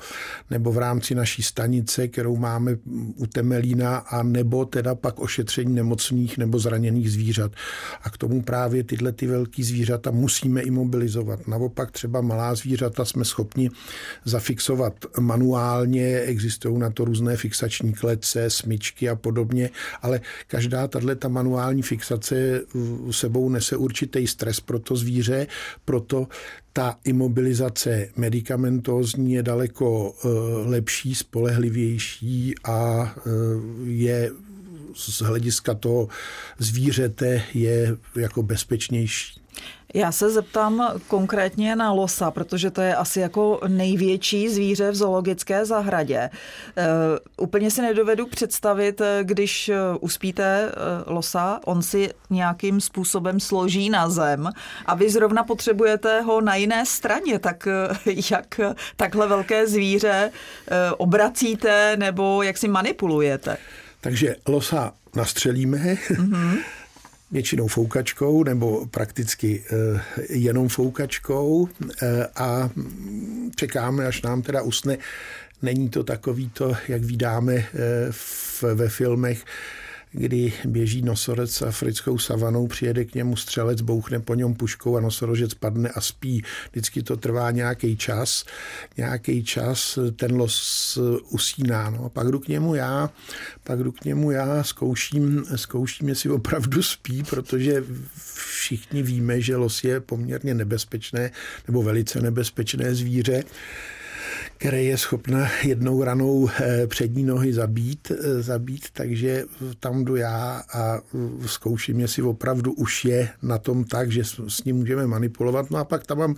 nebo 0.50 0.72
v 0.72 0.78
rámci 0.78 1.16
naší 1.16 1.44
stanice, 1.44 2.08
kterou 2.08 2.36
máme 2.36 2.78
u 3.16 3.28
Temelína, 3.28 3.98
a 3.98 4.24
nebo 4.24 4.66
teda 4.66 4.96
pak 4.96 5.20
ošetření 5.20 5.74
nemocných 5.76 6.38
nebo 6.38 6.60
zraněných 6.60 7.12
zvířat. 7.12 7.52
A 8.02 8.10
k 8.10 8.18
tomu 8.18 8.42
právě 8.42 8.84
tyhle 8.84 9.12
ty 9.12 9.28
velký 9.28 9.64
zvířata 9.64 10.12
musíme 10.12 10.62
imobilizovat. 10.62 11.48
Naopak 11.48 11.92
třeba 11.92 12.22
malá 12.22 12.56
zvířata 12.56 13.03
auta 13.04 13.06
jsme 13.06 13.26
schopni 13.26 13.70
zafixovat 14.26 14.94
manuálně, 15.20 16.20
existují 16.20 16.80
na 16.80 16.90
to 16.90 17.06
různé 17.06 17.38
fixační 17.38 17.94
klece, 17.94 18.50
smyčky 18.50 19.10
a 19.10 19.16
podobně, 19.16 19.70
ale 20.02 20.22
každá 20.48 20.88
tato 20.88 21.30
manuální 21.30 21.82
fixace 21.82 22.62
sebou 23.12 23.50
nese 23.50 23.78
určitý 23.78 24.28
stres 24.28 24.60
pro 24.60 24.80
to 24.80 24.96
zvíře, 24.96 25.48
proto 25.86 26.28
ta 26.74 26.98
imobilizace 27.04 28.10
medicamentózní 28.16 29.34
je 29.34 29.44
daleko 29.44 30.14
eh, 30.14 30.28
lepší, 30.70 31.16
spolehlivější 31.16 32.56
a 32.64 33.16
eh, 33.18 33.30
je 33.86 34.32
z 34.96 35.22
hlediska 35.22 35.74
toho 35.74 36.08
zvířete 36.60 37.42
je 37.54 37.98
jako 38.16 38.44
bezpečnější. 38.44 39.43
Já 39.96 40.12
se 40.12 40.30
zeptám 40.30 40.92
konkrétně 41.08 41.76
na 41.76 41.92
losa, 41.92 42.32
protože 42.32 42.72
to 42.72 42.82
je 42.82 42.96
asi 42.96 43.20
jako 43.20 43.60
největší 43.68 44.50
zvíře 44.50 44.92
v 44.92 44.96
zoologické 44.96 45.66
zahradě. 45.66 46.18
E, 46.18 46.30
úplně 47.38 47.72
si 47.72 47.82
nedovedu 47.82 48.28
představit, 48.28 49.02
když 49.24 49.72
uspíte 50.00 50.72
losa, 51.06 51.60
on 51.66 51.82
si 51.82 52.10
nějakým 52.30 52.82
způsobem 52.82 53.40
složí 53.40 53.90
na 53.90 54.10
zem 54.10 54.50
a 54.86 54.96
vy 54.96 55.10
zrovna 55.10 55.44
potřebujete 55.44 56.22
ho 56.22 56.42
na 56.42 56.56
jiné 56.56 56.86
straně, 56.86 57.40
tak 57.40 57.68
jak 58.32 58.60
takhle 58.96 59.28
velké 59.28 59.68
zvíře 59.68 60.32
obracíte 60.98 61.98
nebo 61.98 62.44
jak 62.44 62.58
si 62.58 62.68
manipulujete? 62.68 63.58
Takže 64.02 64.36
losa 64.48 64.94
nastřelíme, 65.16 65.78
mm-hmm 65.78 66.58
většinou 67.34 67.68
foukačkou 67.68 68.44
nebo 68.44 68.86
prakticky 68.86 69.64
eh, 69.66 70.02
jenom 70.30 70.70
foukačkou 70.70 71.70
eh, 72.02 72.28
a 72.36 72.70
čekáme, 73.56 74.06
až 74.06 74.22
nám 74.22 74.42
teda 74.42 74.62
usne. 74.62 74.98
Není 75.62 75.90
to 75.90 76.04
takový 76.04 76.50
to, 76.50 76.74
jak 76.88 77.04
vydáme 77.04 77.54
eh, 77.56 77.66
ve 78.74 78.90
filmech, 78.90 79.46
kdy 80.14 80.54
běží 80.66 81.02
nosorec 81.02 81.62
africkou 81.62 82.18
savanou, 82.18 82.68
přijede 82.68 83.06
k 83.06 83.16
němu 83.16 83.36
střelec, 83.36 83.82
bouchne 83.82 84.20
po 84.20 84.34
něm 84.36 84.54
puškou 84.54 84.98
a 84.98 85.02
nosorožec 85.02 85.54
padne 85.54 85.90
a 85.90 86.02
spí. 86.02 86.44
Vždycky 86.72 87.04
to 87.04 87.18
trvá 87.18 87.52
nějaký 87.52 87.98
čas, 87.98 88.46
nějaký 88.98 89.44
čas 89.44 90.00
ten 90.16 90.36
los 90.36 91.00
usíná. 91.30 91.90
No. 91.90 92.10
Pak 92.10 92.28
jdu 92.28 92.40
k 92.40 92.48
němu 92.48 92.76
já, 92.76 93.10
pak 93.64 93.80
jdu 93.80 93.92
k 93.92 94.06
němu 94.06 94.32
já, 94.32 94.64
zkouším, 94.64 95.46
zkouším, 95.56 96.10
jestli 96.10 96.30
opravdu 96.30 96.84
spí, 96.84 97.24
protože 97.24 97.84
všichni 98.36 99.04
víme, 99.04 99.42
že 99.42 99.56
los 99.56 99.84
je 99.84 100.00
poměrně 100.00 100.54
nebezpečné 100.54 101.32
nebo 101.68 101.84
velice 101.84 102.22
nebezpečné 102.22 102.96
zvíře 102.96 103.44
které 104.58 104.84
je 104.84 104.98
schopna 104.98 105.48
jednou 105.64 106.04
ranou 106.04 106.50
eh, 106.60 106.88
přední 106.88 107.24
nohy 107.24 107.54
zabít, 107.54 108.12
eh, 108.12 108.42
zabít, 108.42 108.86
takže 108.94 109.44
tam 109.80 110.06
jdu 110.06 110.16
já 110.16 110.64
a 110.74 110.98
eh, 110.98 111.48
zkouším, 111.48 112.00
jestli 112.00 112.24
opravdu 112.24 112.74
už 112.74 113.06
je 113.06 113.30
na 113.42 113.58
tom 113.58 113.84
tak, 113.84 114.12
že 114.12 114.24
s 114.48 114.64
ním 114.64 114.76
můžeme 114.76 115.08
manipulovat. 115.08 115.72
No 115.72 115.78
a 115.78 115.84
pak 115.84 116.06
tam 116.06 116.18
mám 116.18 116.36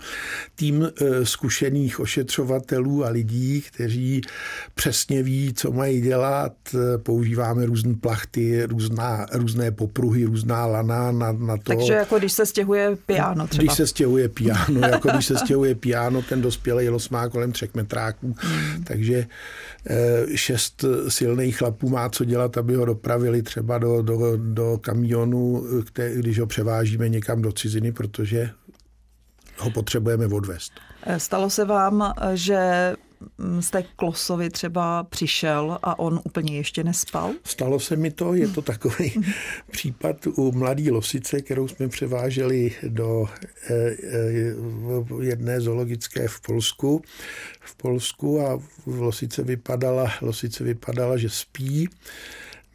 tým 0.54 0.88
zkušených 1.22 2.00
ošetřovatelů 2.00 3.04
a 3.04 3.08
lidí, 3.08 3.60
kteří 3.60 4.20
přesně 4.74 5.22
ví, 5.22 5.54
co 5.54 5.72
mají 5.72 6.00
dělat. 6.00 6.52
Používáme 7.02 7.66
různé 7.66 7.94
plachty, 7.94 8.64
různá, 8.64 9.26
různé 9.32 9.70
popruhy, 9.70 10.24
různá 10.24 10.66
lana 10.66 11.12
na, 11.12 11.32
na 11.32 11.56
to. 11.56 11.62
Takže 11.62 11.92
jako 11.92 12.18
když 12.18 12.32
se 12.32 12.46
stěhuje 12.46 12.96
piano 13.06 13.46
třeba. 13.46 13.62
Když 13.62 13.76
se 13.76 13.86
stěhuje 13.86 14.28
piano, 14.28 14.80
jako 14.80 15.08
když 15.08 15.26
se 15.26 15.38
stěhuje 15.38 15.74
piano, 15.74 16.22
ten 16.22 16.42
dospělý 16.42 16.88
los 16.88 17.08
má 17.08 17.28
kolem 17.28 17.52
třech 17.52 17.74
metráků 17.74 18.05
vojáků. 18.06 18.34
Hmm. 18.38 18.84
Takže 18.84 19.26
eh, 19.86 20.36
šest 20.36 20.84
silných 21.08 21.58
chlapů 21.58 21.88
má 21.88 22.08
co 22.08 22.24
dělat, 22.24 22.58
aby 22.58 22.74
ho 22.74 22.84
dopravili 22.84 23.42
třeba 23.42 23.78
do, 23.78 24.02
do, 24.02 24.36
do 24.36 24.78
kamionu, 24.80 25.64
když 26.14 26.38
ho 26.38 26.46
převážíme 26.46 27.08
někam 27.08 27.42
do 27.42 27.52
ciziny, 27.52 27.92
protože 27.92 28.50
ho 29.58 29.70
potřebujeme 29.70 30.26
odvést. 30.26 30.72
Stalo 31.18 31.50
se 31.50 31.64
vám, 31.64 32.14
že 32.34 32.92
jste 33.60 33.82
Klosovi 33.82 34.50
třeba 34.50 35.04
přišel 35.04 35.78
a 35.82 35.98
on 35.98 36.20
úplně 36.24 36.56
ještě 36.56 36.84
nespal? 36.84 37.32
Stalo 37.44 37.80
se 37.80 37.96
mi 37.96 38.10
to, 38.10 38.34
je 38.34 38.48
to 38.48 38.62
takový 38.62 39.12
případ 39.70 40.26
u 40.26 40.52
mladé 40.52 40.90
losice, 40.90 41.42
kterou 41.42 41.68
jsme 41.68 41.88
převáželi 41.88 42.72
do 42.88 43.26
eh, 43.70 43.74
eh, 43.74 44.54
jedné 45.20 45.60
zoologické 45.60 46.28
v 46.28 46.40
Polsku. 46.40 47.02
V 47.60 47.76
Polsku 47.76 48.40
a 48.40 48.58
losice 48.86 49.42
vypadala, 49.42 50.12
losice 50.20 50.64
vypadala, 50.64 51.16
že 51.16 51.30
spí. 51.30 51.88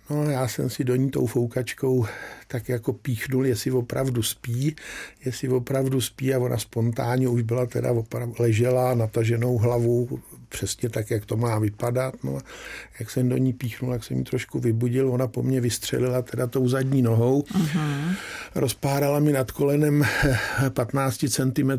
No, 0.09 0.23
já 0.23 0.47
jsem 0.47 0.69
si 0.69 0.83
do 0.83 0.95
ní 0.95 1.11
tou 1.11 1.25
foukačkou 1.25 2.05
tak 2.51 2.69
jako 2.69 2.93
píchnul, 2.93 3.45
jestli 3.45 3.71
opravdu 3.71 4.23
spí, 4.23 4.75
jestli 5.25 5.47
opravdu 5.49 6.01
spí 6.01 6.33
a 6.33 6.39
ona 6.39 6.57
spontánně 6.57 7.27
už 7.27 7.41
byla 7.41 7.65
teda 7.65 7.91
opravdu 7.91 8.35
ležela 8.39 8.95
nataženou 8.95 9.57
hlavu 9.57 10.19
přesně 10.51 10.89
tak, 10.89 11.11
jak 11.11 11.25
to 11.25 11.37
má 11.37 11.59
vypadat. 11.59 12.13
No, 12.23 12.39
jak 12.99 13.09
jsem 13.09 13.29
do 13.29 13.37
ní 13.37 13.53
píchnul, 13.53 13.93
jak 13.93 14.03
jsem 14.03 14.17
ji 14.17 14.23
trošku 14.23 14.59
vybudil, 14.59 15.09
ona 15.09 15.27
po 15.27 15.43
mně 15.43 15.61
vystřelila 15.61 16.21
teda 16.21 16.47
tou 16.47 16.67
zadní 16.67 17.01
nohou, 17.01 17.41
uh-huh. 17.41 18.15
rozpárala 18.55 19.19
mi 19.19 19.31
nad 19.31 19.51
kolenem 19.51 20.03
15 20.69 21.25
cm 21.29 21.71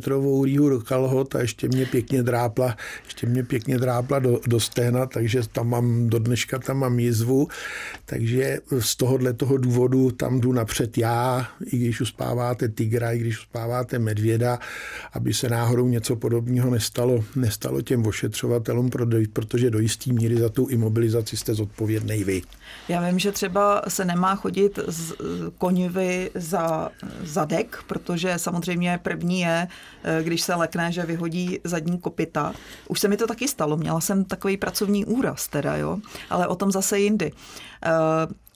rýhu 0.44 0.68
do 0.68 0.80
kalhot 0.80 1.34
a 1.34 1.40
ještě 1.40 1.68
mě 1.68 1.86
pěkně 1.86 2.22
drápla, 2.22 2.76
ještě 3.04 3.26
mě 3.26 3.44
pěkně 3.44 3.78
drápla 3.78 4.18
do, 4.18 4.40
do 4.46 4.60
stehna, 4.60 5.06
takže 5.06 5.40
tam 5.52 5.68
mám, 5.68 6.08
do 6.08 6.18
dneška 6.18 6.58
tam 6.58 6.78
mám 6.78 6.98
jizvu, 6.98 7.48
takže 8.06 8.58
z 8.78 8.96
tohohle 8.96 9.32
toho 9.32 9.56
důvodu 9.56 10.10
tam 10.10 10.40
jdu 10.40 10.52
napřed 10.62 10.98
já, 10.98 11.46
i 11.66 11.78
když 11.78 12.00
uspáváte 12.00 12.68
tigra, 12.68 13.12
i 13.12 13.18
když 13.18 13.38
uspáváte 13.38 13.98
medvěda, 13.98 14.58
aby 15.12 15.34
se 15.34 15.48
náhodou 15.48 15.88
něco 15.88 16.16
podobného 16.16 16.70
nestalo, 16.70 17.24
nestalo 17.36 17.82
těm 17.82 18.06
ošetřovatelům, 18.06 18.90
protože 19.32 19.70
do 19.70 19.78
jistý 19.78 20.12
míry 20.12 20.36
za 20.36 20.48
tu 20.48 20.66
imobilizaci 20.66 21.36
jste 21.36 21.54
zodpovědný 21.54 22.24
vy. 22.24 22.42
Já 22.88 23.08
vím, 23.08 23.18
že 23.18 23.32
třeba 23.32 23.82
se 23.88 24.04
nemá 24.04 24.36
chodit 24.36 24.78
z 24.86 25.14
konivy 25.58 26.30
za 26.34 26.90
zadek, 27.22 27.78
protože 27.86 28.38
samozřejmě 28.38 29.00
první 29.02 29.40
je, 29.40 29.68
eh, 30.04 30.22
když 30.22 30.42
se 30.42 30.54
lekne, 30.54 30.92
že 30.92 31.02
vyhodí 31.02 31.58
zadní 31.64 31.98
kopita. 31.98 32.52
Už 32.88 33.00
se 33.00 33.08
mi 33.08 33.16
to 33.16 33.26
taky 33.26 33.48
stalo, 33.48 33.76
měla 33.76 34.00
jsem 34.00 34.24
takový 34.24 34.56
pracovní 34.56 35.04
úraz 35.04 35.48
teda, 35.48 35.76
jo, 35.76 35.98
ale 36.30 36.46
o 36.46 36.54
tom 36.54 36.72
zase 36.72 36.98
jindy. 36.98 37.32
Eh, 37.32 37.90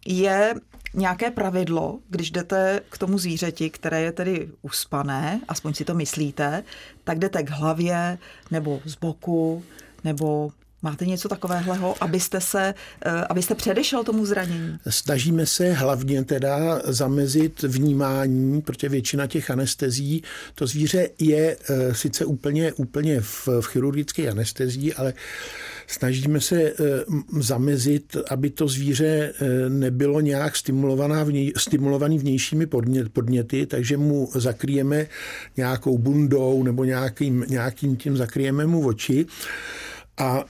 je 0.07 0.55
nějaké 0.97 1.31
pravidlo, 1.31 1.99
když 2.09 2.31
jdete 2.31 2.81
k 2.91 2.99
tomu 2.99 3.19
zvířeti, 3.19 3.71
které 3.71 4.01
je 4.01 4.13
tedy 4.13 4.49
uspané, 4.63 5.41
aspoň 5.49 5.75
si 5.75 5.85
to 5.85 5.95
myslíte, 5.95 6.65
tak 7.05 7.19
jdete 7.19 7.43
k 7.43 7.51
hlavě 7.51 8.19
nebo 8.51 8.81
z 8.85 8.95
boku 8.95 9.65
nebo 10.05 10.51
Máte 10.83 11.07
něco 11.07 11.29
takového, 11.29 11.95
abyste 12.01 12.41
se, 12.41 12.75
eh, 13.05 13.11
abyste 13.11 13.55
předešel 13.55 14.05
tomu 14.05 14.27
zranění? 14.27 14.79
Snažíme 14.89 15.47
se 15.47 15.73
hlavně 15.73 16.25
teda 16.25 16.83
zamezit 16.85 17.63
vnímání, 17.63 18.63
protože 18.63 18.89
většina 18.89 19.27
těch 19.27 19.51
anestezí, 19.51 20.23
to 20.55 20.67
zvíře 20.67 21.09
je 21.19 21.57
eh, 21.71 21.95
sice 21.95 22.25
úplně, 22.25 22.73
úplně 22.73 23.21
v, 23.21 23.49
v 23.61 23.67
chirurgické 23.67 24.31
anestezii, 24.31 24.95
ale 24.95 25.15
snažíme 25.87 26.41
se 26.41 26.63
eh, 26.63 26.75
zamezit, 27.39 28.17
aby 28.31 28.51
to 28.51 28.69
zvíře 28.69 29.33
nebylo 29.69 30.21
nějak 30.21 30.57
stimulovaná 30.57 31.25
vněj, 31.25 31.53
stimulovaný 31.57 32.19
vnějšími 32.19 32.67
podněty, 33.13 33.67
takže 33.67 33.97
mu 33.97 34.31
zakryjeme 34.35 35.07
nějakou 35.57 35.99
bundou 35.99 36.63
nebo 36.63 36.85
nějakým, 36.85 37.45
nějakým 37.49 37.97
tím 37.97 38.17
zakryjeme 38.17 38.67
mu 38.67 38.87
oči. 38.87 39.27
A 40.19 40.45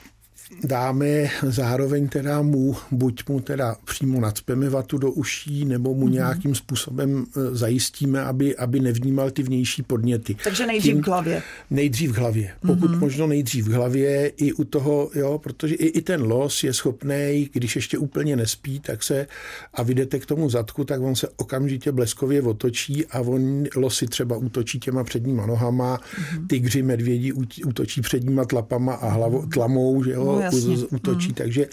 dáme 0.64 1.30
zároveň 1.42 2.08
teda 2.08 2.42
mu, 2.42 2.76
buď 2.90 3.28
mu 3.28 3.40
teda 3.40 3.76
přímo 3.84 4.20
nadspeme 4.20 4.68
vatu 4.68 4.98
do 4.98 5.10
uší, 5.10 5.64
nebo 5.64 5.94
mu 5.94 6.06
mm-hmm. 6.06 6.12
nějakým 6.12 6.54
způsobem 6.54 7.26
e, 7.36 7.56
zajistíme, 7.56 8.22
aby, 8.22 8.56
aby 8.56 8.80
nevnímal 8.80 9.30
ty 9.30 9.42
vnější 9.42 9.82
podněty. 9.82 10.36
Takže 10.44 10.66
nejdřív 10.66 10.94
Tím, 10.94 11.02
v 11.02 11.06
hlavě. 11.06 11.42
Nejdřív 11.70 12.10
v 12.10 12.18
hlavě. 12.18 12.50
Pokud 12.66 12.90
mm-hmm. 12.90 12.98
možno 12.98 13.26
nejdřív 13.26 13.68
v 13.68 13.72
hlavě 13.72 14.28
i 14.28 14.52
u 14.52 14.64
toho, 14.64 15.10
jo, 15.14 15.38
protože 15.38 15.74
i, 15.74 15.86
i 15.86 16.02
ten 16.02 16.22
los 16.22 16.64
je 16.64 16.72
schopný, 16.72 17.50
když 17.52 17.76
ještě 17.76 17.98
úplně 17.98 18.36
nespí, 18.36 18.80
tak 18.80 19.02
se 19.02 19.26
a 19.74 19.82
vyjdete 19.82 20.18
k 20.18 20.26
tomu 20.26 20.50
zadku, 20.50 20.84
tak 20.84 21.00
on 21.00 21.16
se 21.16 21.28
okamžitě 21.36 21.92
bleskově 21.92 22.42
otočí 22.42 23.06
a 23.06 23.20
on 23.20 23.64
losy 23.76 24.06
třeba 24.06 24.36
útočí 24.36 24.80
těma 24.80 25.04
předníma 25.04 25.46
nohama, 25.46 25.96
mm-hmm. 25.96 26.46
tygři, 26.46 26.82
medvědi 26.82 27.32
útočí 27.66 28.00
předníma 28.00 28.44
tlapama 28.44 28.94
a 28.94 29.08
hlavo, 29.08 29.46
tlamou, 29.46 30.04
že 30.04 30.10
jo, 30.10 30.35
no, 30.40 30.86
útočí. 30.90 31.26
Hmm. 31.26 31.34
Takže, 31.34 31.66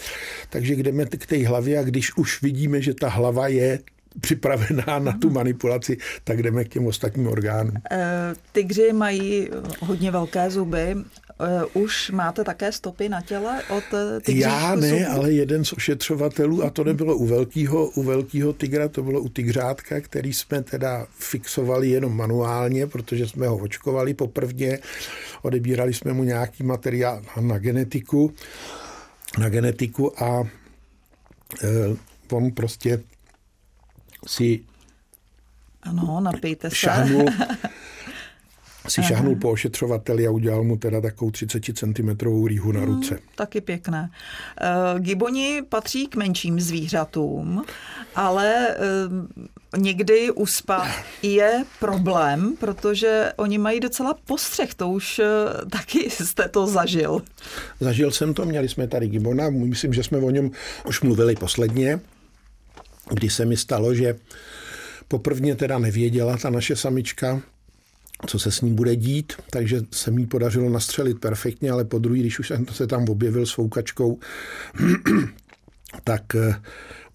takže 0.49 0.75
jdeme 0.75 1.05
k 1.05 1.25
té 1.25 1.47
hlavě 1.47 1.79
a 1.79 1.83
když 1.83 2.17
už 2.17 2.41
vidíme, 2.41 2.81
že 2.81 2.93
ta 2.93 3.09
hlava 3.09 3.47
je 3.47 3.79
připravená 4.21 4.99
na 4.99 5.11
tu 5.11 5.29
manipulaci, 5.29 5.97
tak 6.23 6.43
jdeme 6.43 6.63
k 6.63 6.69
těm 6.69 6.87
ostatním 6.87 7.27
orgánům. 7.27 7.73
E, 7.91 8.33
tygři 8.51 8.93
mají 8.93 9.49
hodně 9.79 10.11
velké 10.11 10.49
zuby. 10.49 10.95
E, 11.43 11.65
už 11.73 12.11
máte 12.11 12.43
také 12.43 12.71
stopy 12.71 13.09
na 13.09 13.21
těle 13.21 13.63
od 13.69 13.83
tygřích 14.21 14.41
Já 14.41 14.75
ne, 14.75 14.89
zubů? 14.89 15.05
ale 15.11 15.31
jeden 15.31 15.65
z 15.65 15.73
ošetřovatelů, 15.73 16.63
a 16.63 16.69
to 16.69 16.83
nebylo 16.83 17.15
u 17.15 17.25
velkého, 17.25 17.85
u 17.89 18.03
velkého 18.03 18.53
tygra, 18.53 18.87
to 18.87 19.03
bylo 19.03 19.21
u 19.21 19.29
tygřátka, 19.29 20.01
který 20.01 20.33
jsme 20.33 20.63
teda 20.63 21.07
fixovali 21.19 21.89
jenom 21.89 22.17
manuálně, 22.17 22.87
protože 22.87 23.27
jsme 23.27 23.47
ho 23.47 23.57
očkovali 23.57 24.13
poprvně, 24.13 24.79
odebírali 25.41 25.93
jsme 25.93 26.13
mu 26.13 26.23
nějaký 26.23 26.63
materiál 26.63 27.21
na 27.41 27.57
genetiku, 27.57 28.33
na 29.39 29.49
genetiku 29.49 30.23
a 30.23 30.43
e, 31.63 31.67
on 32.31 32.51
prostě 32.51 33.01
si 34.27 34.59
ano, 35.83 36.19
napijte 36.21 36.69
se. 36.69 36.75
Šahnul, 36.75 37.25
si 38.87 39.01
Aha. 39.01 39.07
šahnul 39.07 39.35
po 39.35 39.51
ošetřovateli 39.51 40.27
a 40.27 40.31
udělal 40.31 40.63
mu 40.63 40.77
teda 40.77 41.01
takovou 41.01 41.31
30 41.31 41.63
cm 41.77 42.45
rýhu 42.47 42.71
na 42.71 42.79
hmm, 42.79 42.89
ruce. 42.89 43.15
Hmm, 43.15 43.23
taky 43.35 43.61
pěkné. 43.61 44.09
Uh, 44.93 44.99
giboni 44.99 45.61
patří 45.69 46.07
k 46.07 46.15
menším 46.15 46.59
zvířatům, 46.59 47.65
ale 48.15 48.67
uh, 49.75 49.81
někdy 49.81 50.31
uspa 50.31 50.87
je 51.21 51.63
problém, 51.79 52.55
protože 52.59 53.33
oni 53.35 53.57
mají 53.57 53.79
docela 53.79 54.15
postřeh, 54.25 54.73
to 54.73 54.89
už 54.89 55.19
uh, 55.19 55.69
taky 55.69 56.09
jste 56.09 56.49
to 56.49 56.67
zažil. 56.67 57.21
Zažil 57.79 58.11
jsem 58.11 58.33
to, 58.33 58.45
měli 58.45 58.69
jsme 58.69 58.87
tady 58.87 59.07
gibona, 59.07 59.49
myslím, 59.49 59.93
že 59.93 60.03
jsme 60.03 60.17
o 60.17 60.29
něm 60.29 60.51
už 60.87 61.01
mluvili 61.01 61.35
posledně, 61.35 61.99
kdy 63.09 63.29
se 63.29 63.45
mi 63.45 63.57
stalo, 63.57 63.95
že 63.95 64.15
poprvně 65.07 65.55
teda 65.55 65.79
nevěděla 65.79 66.37
ta 66.37 66.49
naše 66.49 66.75
samička, 66.75 67.41
co 68.27 68.39
se 68.39 68.51
s 68.51 68.61
ní 68.61 68.73
bude 68.73 68.95
dít, 68.95 69.33
takže 69.49 69.81
se 69.91 70.11
mi 70.11 70.27
podařilo 70.27 70.69
nastřelit 70.69 71.19
perfektně, 71.19 71.71
ale 71.71 71.85
po 71.85 71.99
druhý, 71.99 72.19
když 72.19 72.39
už 72.39 72.47
jsem 72.47 72.65
se 72.71 72.87
tam 72.87 73.09
objevil 73.09 73.45
s 73.45 73.51
foukačkou, 73.51 74.19
tak 76.03 76.23
uh, 76.35 76.55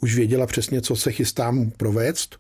už 0.01 0.15
věděla 0.15 0.47
přesně, 0.47 0.81
co 0.81 0.97
se 0.97 1.13
chystám 1.13 1.71
provést. 1.71 2.37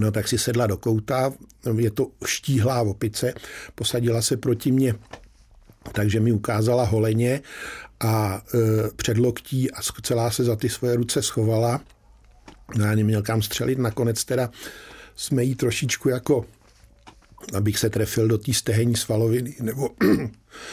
No 0.00 0.12
tak 0.12 0.28
si 0.28 0.38
sedla 0.38 0.66
do 0.66 0.76
kouta, 0.76 1.32
je 1.76 1.90
to 1.90 2.06
štíhlá 2.26 2.82
opice, 2.82 3.34
posadila 3.74 4.22
se 4.22 4.36
proti 4.36 4.72
mně, 4.72 4.94
takže 5.92 6.20
mi 6.20 6.32
ukázala 6.32 6.84
holeně 6.84 7.40
a 8.00 8.42
e, 8.54 8.58
předloktí 8.96 9.70
a 9.70 9.82
celá 10.02 10.30
se 10.30 10.44
za 10.44 10.56
ty 10.56 10.68
svoje 10.68 10.96
ruce 10.96 11.22
schovala. 11.22 11.80
No 12.76 12.84
já 12.84 12.94
neměl 12.94 13.22
kam 13.22 13.42
střelit, 13.42 13.78
nakonec 13.78 14.24
teda 14.24 14.50
jsme 15.16 15.44
jí 15.44 15.54
trošičku 15.54 16.08
jako 16.08 16.44
abych 17.54 17.78
se 17.78 17.90
trefil 17.90 18.28
do 18.28 18.38
té 18.38 18.52
stehenní 18.52 18.96
svaloviny 18.96 19.56
nebo 19.60 19.90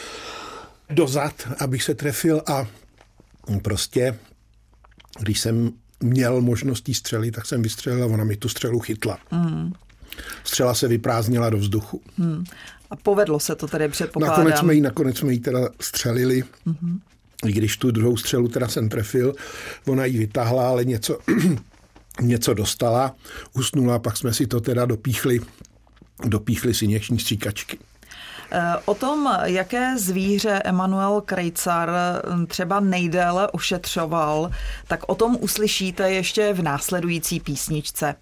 dozad, 0.90 1.48
abych 1.58 1.82
se 1.82 1.94
trefil 1.94 2.42
a 2.46 2.66
prostě, 3.62 4.18
když 5.20 5.40
jsem 5.40 5.72
měl 6.00 6.40
možnost 6.40 6.88
jí 6.88 6.94
střelit, 6.94 7.34
tak 7.34 7.46
jsem 7.46 7.62
vystřelil 7.62 8.04
a 8.04 8.06
ona 8.06 8.24
mi 8.24 8.36
tu 8.36 8.48
střelu 8.48 8.80
chytla. 8.80 9.18
Mm. 9.30 9.72
Střela 10.44 10.74
se 10.74 10.88
vyprázdnila 10.88 11.50
do 11.50 11.58
vzduchu. 11.58 12.02
Mm. 12.18 12.44
A 12.90 12.96
povedlo 12.96 13.40
se 13.40 13.54
to 13.54 13.68
tedy 13.68 13.88
předpokládám. 13.88 14.36
Nakonec 14.36 14.58
jsme 14.58 14.74
jí, 14.74 14.80
nakonec 14.80 15.18
jsme 15.18 15.32
jí 15.32 15.40
teda 15.40 15.68
střelili. 15.80 16.44
Mm-hmm. 16.66 16.98
I 17.46 17.52
když 17.52 17.76
tu 17.76 17.90
druhou 17.90 18.16
střelu 18.16 18.48
teda 18.48 18.68
jsem 18.68 18.88
trefil, 18.88 19.34
ona 19.86 20.04
ji 20.04 20.18
vytáhla, 20.18 20.68
ale 20.68 20.84
něco, 20.84 21.18
něco 22.20 22.54
dostala, 22.54 23.16
usnula, 23.52 23.98
pak 23.98 24.16
jsme 24.16 24.34
si 24.34 24.46
to 24.46 24.60
teda 24.60 24.86
dopíchli 24.86 25.40
dopíchli 26.24 26.74
si 26.74 26.86
něční 26.86 27.18
stříkačky. 27.18 27.78
Eh, 28.52 28.74
o 28.84 28.94
tom, 28.94 29.38
jaké 29.44 29.98
zvíře 29.98 30.62
Emanuel 30.64 31.20
Krejcar 31.20 31.90
hm, 31.90 32.46
třeba 32.46 32.80
nejdéle 32.80 33.48
ošetřoval, 33.48 34.50
tak 34.88 35.00
o 35.06 35.14
tom 35.14 35.36
uslyšíte 35.40 36.10
ještě 36.10 36.52
v 36.52 36.62
následující 36.62 37.40
písničce. 37.40 38.14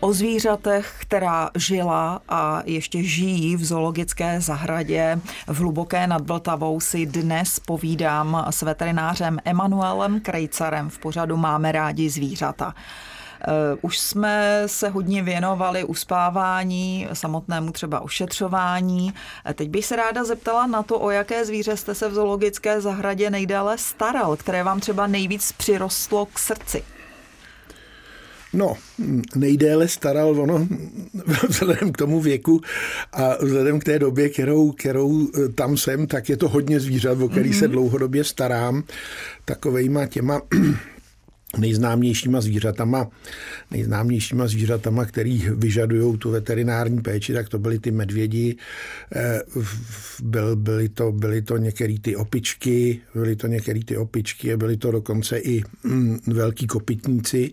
O 0.00 0.12
zvířatech, 0.12 0.94
která 1.00 1.50
žila 1.54 2.20
a 2.28 2.62
ještě 2.64 3.02
žijí 3.02 3.56
v 3.56 3.64
zoologické 3.64 4.40
zahradě 4.40 5.20
v 5.46 5.58
Hluboké 5.58 6.06
nad 6.06 6.26
Vltavou 6.26 6.80
si 6.80 7.06
dnes 7.06 7.60
povídám 7.60 8.46
s 8.50 8.62
veterinářem 8.62 9.38
Emanuelem 9.44 10.20
Krejcarem 10.20 10.90
v 10.90 10.98
pořadu 10.98 11.36
Máme 11.36 11.72
rádi 11.72 12.10
zvířata. 12.10 12.74
Eh, 13.40 13.78
už 13.82 13.98
jsme 13.98 14.62
se 14.66 14.88
hodně 14.88 15.22
věnovali 15.22 15.84
uspávání, 15.84 17.08
samotnému 17.12 17.72
třeba 17.72 18.00
ošetřování. 18.00 19.14
Eh, 19.46 19.54
teď 19.54 19.68
bych 19.68 19.86
se 19.86 19.96
ráda 19.96 20.24
zeptala 20.24 20.66
na 20.66 20.82
to, 20.82 21.00
o 21.00 21.10
jaké 21.10 21.44
zvíře 21.44 21.76
jste 21.76 21.94
se 21.94 22.08
v 22.08 22.14
zoologické 22.14 22.80
zahradě 22.80 23.30
nejdále 23.30 23.78
staral, 23.78 24.36
které 24.36 24.62
vám 24.62 24.80
třeba 24.80 25.06
nejvíc 25.06 25.52
přirostlo 25.52 26.26
k 26.26 26.38
srdci. 26.38 26.84
No, 28.52 28.76
nejdéle 29.36 29.88
staral 29.88 30.40
ono 30.40 30.68
vzhledem 31.48 31.92
k 31.92 31.96
tomu 31.96 32.20
věku 32.20 32.60
a 33.12 33.44
vzhledem 33.44 33.78
k 33.78 33.84
té 33.84 33.98
době, 33.98 34.28
kterou, 34.28 34.72
kterou 34.72 35.28
eh, 35.28 35.48
tam 35.48 35.76
jsem, 35.76 36.06
tak 36.06 36.28
je 36.28 36.36
to 36.36 36.48
hodně 36.48 36.80
zvířat, 36.80 37.20
o 37.20 37.28
který 37.28 37.50
mm-hmm. 37.50 37.58
se 37.58 37.64
mhm. 37.64 37.72
dlouhodobě 37.72 38.24
starám. 38.24 38.82
Takovejma 39.44 40.06
těma 40.06 40.42
nejznámějšíma 41.56 42.40
zvířatama, 42.40 43.10
nejznámějšíma 43.70 44.46
zvířatama, 44.46 45.04
který 45.04 45.44
vyžadují 45.54 46.18
tu 46.18 46.30
veterinární 46.30 47.00
péči, 47.00 47.32
tak 47.32 47.48
to 47.48 47.58
byly 47.58 47.78
ty 47.78 47.90
medvědi, 47.90 48.56
eh, 49.16 49.40
byl, 50.22 50.56
byly, 50.56 50.88
to, 50.88 51.12
byly 51.12 51.42
to 51.42 51.56
některé 51.56 51.94
ty 52.02 52.16
opičky, 52.16 53.00
byly 53.14 53.36
to 53.36 53.46
některé 53.46 53.80
ty 53.84 53.96
opičky, 53.96 54.56
byly 54.56 54.76
to 54.76 54.90
dokonce 54.90 55.38
i 55.38 55.62
mm, 55.84 56.18
velký 56.26 56.66
kopytníci, 56.66 57.50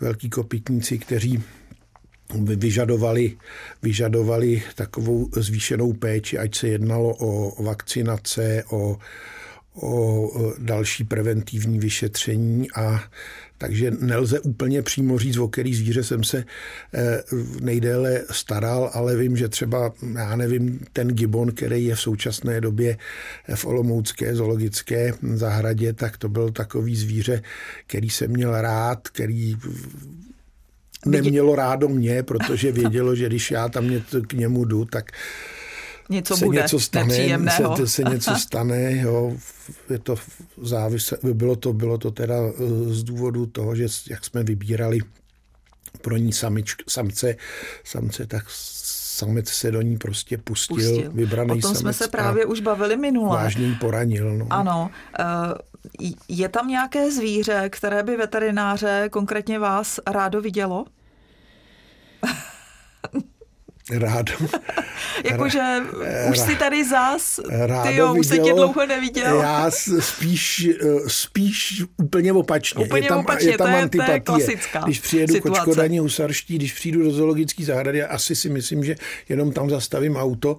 velký 0.00 0.30
kopytníci, 0.30 0.98
kteří 0.98 1.42
vyžadovali, 2.34 3.36
vyžadovali 3.82 4.62
takovou 4.74 5.28
zvýšenou 5.36 5.92
péči, 5.92 6.38
ať 6.38 6.54
se 6.54 6.68
jednalo 6.68 7.16
o 7.18 7.62
vakcinace, 7.62 8.64
o 8.70 8.98
o 9.74 10.30
další 10.58 11.04
preventivní 11.04 11.78
vyšetření 11.78 12.70
a 12.76 13.04
takže 13.60 13.90
nelze 14.00 14.40
úplně 14.40 14.82
přímo 14.82 15.18
říct, 15.18 15.36
o 15.36 15.48
který 15.48 15.74
zvíře 15.74 16.04
jsem 16.04 16.24
se 16.24 16.44
eh, 16.94 17.22
nejdéle 17.60 18.22
staral, 18.30 18.90
ale 18.94 19.16
vím, 19.16 19.36
že 19.36 19.48
třeba, 19.48 19.92
já 20.14 20.36
nevím, 20.36 20.80
ten 20.92 21.08
gibon, 21.08 21.52
který 21.52 21.84
je 21.84 21.94
v 21.94 22.00
současné 22.00 22.60
době 22.60 22.98
v 23.54 23.64
Olomoucké 23.64 24.34
zoologické 24.34 25.12
zahradě, 25.34 25.92
tak 25.92 26.16
to 26.16 26.28
byl 26.28 26.50
takový 26.50 26.96
zvíře, 26.96 27.42
který 27.86 28.10
jsem 28.10 28.30
měl 28.30 28.60
rád, 28.60 29.08
který 29.08 29.56
nemělo 31.06 31.54
rádo 31.54 31.88
mě, 31.88 32.22
protože 32.22 32.72
vědělo, 32.72 33.14
že 33.14 33.26
když 33.26 33.50
já 33.50 33.68
tam 33.68 33.90
k 34.26 34.32
němu 34.32 34.64
jdu, 34.64 34.84
tak 34.84 35.10
něco 36.10 36.36
se 36.36 36.44
bude 36.44 36.62
něco 36.62 36.80
stane, 36.80 37.06
nepříjemného. 37.06 37.76
Se, 37.76 37.86
se 37.86 38.02
něco 38.02 38.34
stane, 38.38 38.96
jo, 38.96 39.36
je 39.90 39.98
to 39.98 40.16
závis, 40.62 41.14
bylo 41.32 41.56
to, 41.56 41.72
bylo 41.72 41.98
to 41.98 42.10
teda 42.10 42.34
eh, 42.34 42.52
z 42.94 43.04
důvodu 43.04 43.46
toho, 43.46 43.74
že 43.74 43.86
jak 44.10 44.24
jsme 44.24 44.42
vybírali 44.42 44.98
pro 46.02 46.16
ní 46.16 46.32
samič, 46.32 46.76
samce, 46.88 47.36
samce, 47.84 48.26
tak 48.26 48.44
samec 48.50 49.48
se 49.48 49.70
do 49.70 49.82
ní 49.82 49.98
prostě 49.98 50.38
pustil, 50.38 50.76
pustil. 50.76 51.12
vybraný 51.12 51.58
O 51.58 51.60
tom 51.60 51.74
jsme 51.74 51.92
se 51.92 52.08
právě 52.08 52.46
už 52.46 52.60
bavili 52.60 52.96
minule. 52.96 53.36
Vážně 53.36 53.66
jí 53.66 53.74
poranil. 53.74 54.38
No. 54.38 54.46
Ano. 54.50 54.90
Eh, 55.18 55.24
je 56.28 56.48
tam 56.48 56.68
nějaké 56.68 57.10
zvíře, 57.10 57.68
které 57.68 58.02
by 58.02 58.16
veterináře, 58.16 59.08
konkrétně 59.12 59.58
vás, 59.58 60.00
rádo 60.06 60.40
vidělo? 60.40 60.84
Rád. 63.98 64.26
Jakože 65.30 65.60
už 66.30 66.38
si 66.38 66.56
tady 66.56 66.88
zás, 66.88 67.40
ty 67.82 67.96
jo, 67.96 68.14
už 68.14 68.26
se 68.26 68.38
tě 68.38 68.52
dlouho 68.52 68.86
neviděl. 68.86 69.40
Já 69.40 69.70
spíš, 70.00 70.68
eh, 70.68 70.86
spíš 71.06 71.82
úplně 71.96 72.32
opačně. 72.32 72.84
Úplně 72.84 73.06
je 73.06 73.08
tam, 73.08 73.20
opačně, 73.20 73.50
je 73.50 73.58
tam 73.58 73.88
to 73.88 74.02
je. 74.02 74.06
To 74.06 74.12
je 74.12 74.20
klasická 74.20 74.80
Když 74.80 75.00
přijedu 75.00 75.34
situace. 75.34 75.60
kočkodaní 75.60 75.98
husarští, 75.98 76.56
když 76.56 76.72
přijdu 76.72 77.02
do 77.02 77.10
zoologické 77.10 77.64
zahrady, 77.64 78.02
asi 78.02 78.36
si 78.36 78.48
myslím, 78.48 78.84
že 78.84 78.96
jenom 79.28 79.52
tam 79.52 79.70
zastavím 79.70 80.16
auto, 80.16 80.56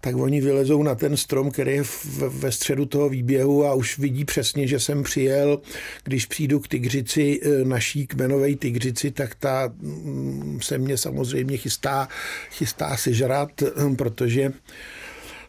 tak 0.00 0.16
oni 0.16 0.40
vylezou 0.40 0.82
na 0.82 0.94
ten 0.94 1.16
strom, 1.16 1.50
který 1.50 1.72
je 1.72 1.82
v, 1.82 2.06
ve 2.28 2.52
středu 2.52 2.86
toho 2.86 3.08
výběhu 3.08 3.66
a 3.66 3.74
už 3.74 3.98
vidí 3.98 4.24
přesně, 4.24 4.66
že 4.66 4.80
jsem 4.80 5.02
přijel. 5.02 5.60
Když 6.04 6.26
přijdu 6.26 6.60
k 6.60 6.68
tygřici, 6.68 7.40
eh, 7.42 7.64
naší 7.64 8.06
kmenové 8.06 8.54
tygřici, 8.56 9.10
tak 9.10 9.34
ta 9.34 9.72
mm, 9.80 10.58
se 10.62 10.78
mě 10.78 10.98
samozřejmě 10.98 11.56
chystá, 11.56 12.08
chystá 12.50 12.71
sežrat, 12.96 13.50
hm, 13.76 13.96
protože 13.96 14.52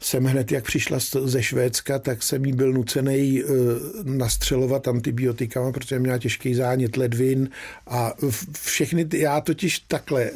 jsem 0.06 0.24
hned, 0.24 0.52
jak 0.52 0.64
přišla 0.64 1.00
ze 1.26 1.44
Švédska, 1.44 2.00
tak 2.00 2.24
jsem 2.24 2.46
jí 2.46 2.54
byl 2.54 2.74
nucený 2.74 3.44
nastřelovat 4.04 4.88
antibiotikama, 4.88 5.72
protože 5.72 6.00
měla 6.00 6.18
těžký 6.18 6.56
zánět 6.56 6.98
ledvin 6.98 7.50
a 7.88 8.14
všechny, 8.62 9.06
ty, 9.06 9.20
já 9.20 9.42
totiž 9.42 9.80
takhle, 9.80 10.32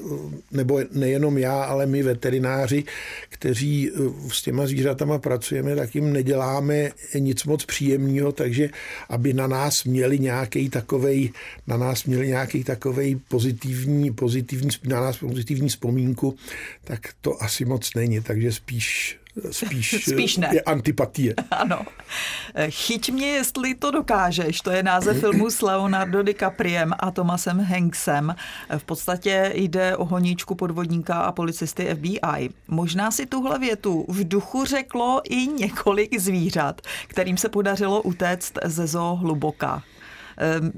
nebo 0.51 0.80
nejenom 0.91 1.38
já, 1.38 1.63
ale 1.63 1.86
my 1.86 2.03
veterináři, 2.03 2.84
kteří 3.30 3.91
s 4.32 4.41
těma 4.41 4.67
zvířatama 4.67 5.19
pracujeme, 5.19 5.75
tak 5.75 5.95
jim 5.95 6.13
neděláme 6.13 6.91
nic 7.19 7.43
moc 7.43 7.65
příjemného, 7.65 8.32
takže 8.32 8.69
aby 9.10 9.34
na 9.34 9.47
nás 9.47 9.84
měli 9.84 10.19
nějaký 10.19 10.69
takovej, 10.69 11.32
na 11.67 11.77
nás 11.77 12.03
měli 12.03 12.27
nějaký 12.27 12.63
takovej 12.63 13.15
pozitivní, 13.27 14.13
pozitivní, 14.13 14.69
na 14.84 15.01
nás 15.01 15.17
pozitivní 15.17 15.69
vzpomínku, 15.69 16.36
tak 16.84 16.99
to 17.21 17.43
asi 17.43 17.65
moc 17.65 17.93
není, 17.95 18.21
takže 18.21 18.51
spíš 18.51 19.17
spíš, 19.52 20.04
spíš 20.10 20.38
ne. 20.38 20.50
je 20.54 20.62
antipatie. 20.62 21.34
Ano. 21.52 21.82
Chyť 22.69 23.10
mě, 23.10 23.28
jestli 23.28 23.76
to 23.76 23.91
dokážeš. 23.91 24.62
To 24.62 24.71
je 24.71 24.84
název 24.84 25.19
filmu 25.19 25.50
s 25.50 25.62
Leonardo 25.62 26.23
DiCapriem 26.23 26.93
a 27.00 27.12
Thomasem 27.12 27.60
Hanksem. 27.60 28.36
V 28.78 28.84
podstatě 28.84 29.52
jde 29.56 29.97
o 29.97 30.06
honíčku 30.06 30.56
podvodníka 30.56 31.15
a 31.21 31.32
policisty 31.32 31.95
FBI. 31.95 32.50
Možná 32.67 33.12
si 33.12 33.26
tuhle 33.26 33.60
větu 33.60 34.06
v 34.08 34.28
duchu 34.28 34.65
řeklo 34.65 35.21
i 35.23 35.47
několik 35.47 36.19
zvířat, 36.19 36.82
kterým 37.08 37.38
se 37.38 37.50
podařilo 37.50 38.02
utéct 38.02 38.54
ze 38.65 38.88
zoo 38.88 39.15
hluboka. 39.15 39.84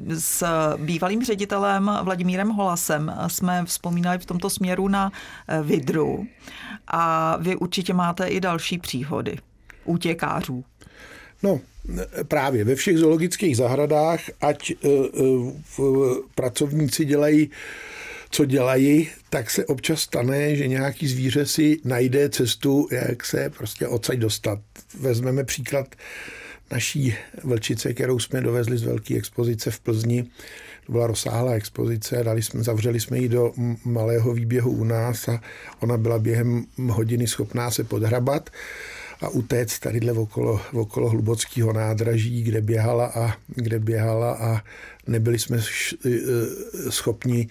S 0.10 0.44
bývalým 0.78 1.26
ředitelem 1.26 1.92
Vladimírem 2.04 2.50
Holasem 2.50 3.14
jsme 3.28 3.66
vzpomínali 3.66 4.20
v 4.20 4.26
tomto 4.26 4.50
směru 4.50 4.88
na 4.88 5.12
Vidru 5.64 6.28
a 6.88 7.38
vy 7.38 7.56
určitě 7.56 7.94
máte 7.94 8.28
i 8.28 8.40
další 8.40 8.78
příhody 8.78 9.38
útěkářů. 9.86 10.64
No, 11.44 11.60
právě 12.28 12.64
ve 12.64 12.76
všech 12.76 12.98
zoologických 12.98 13.58
zahradách, 13.58 14.20
ať 14.42 14.74
pracovníci 16.36 17.06
dělají 17.06 17.50
co 18.32 18.46
dělají, 18.46 19.10
tak 19.30 19.50
se 19.50 19.66
občas 19.66 20.02
stane, 20.02 20.56
že 20.56 20.68
nějaký 20.68 21.08
zvíře 21.08 21.46
si 21.46 21.78
najde 21.84 22.30
cestu, 22.30 22.88
jak 22.92 23.26
se 23.26 23.50
prostě 23.50 23.88
odsaď 23.88 24.18
dostat. 24.18 24.60
Vezmeme 25.00 25.44
příklad 25.44 25.96
naší 26.72 27.16
vlčice, 27.44 27.94
kterou 27.94 28.20
jsme 28.20 28.42
dovezli 28.42 28.78
z 28.78 28.84
velké 28.84 29.16
expozice 29.16 29.72
v 29.72 29.80
Plzni. 29.80 30.24
To 30.86 30.92
byla 30.92 31.08
rozsáhlá 31.08 31.52
expozice, 31.52 32.24
dali 32.24 32.44
jsme, 32.44 32.64
zavřeli 32.64 33.00
jsme 33.00 33.18
ji 33.18 33.30
do 33.30 33.54
malého 33.86 34.34
výběhu 34.34 34.72
u 34.72 34.84
nás 34.84 35.28
a 35.28 35.42
ona 35.80 35.98
byla 35.98 36.20
během 36.20 36.66
hodiny 36.88 37.28
schopná 37.28 37.72
se 37.72 37.84
podhrabat 37.84 38.50
a 39.22 39.30
utéct 39.30 39.80
tadyhle 39.80 40.12
okolo, 40.12 40.62
okolo 40.74 41.10
hlubockého 41.10 41.74
nádraží, 41.74 42.44
kde 42.44 42.62
běhala 42.62 43.06
a, 43.06 43.34
kde 43.48 43.80
běhala 43.80 44.32
a 44.34 44.62
nebyli 45.08 45.40
jsme 45.40 45.62
schopni 46.90 47.48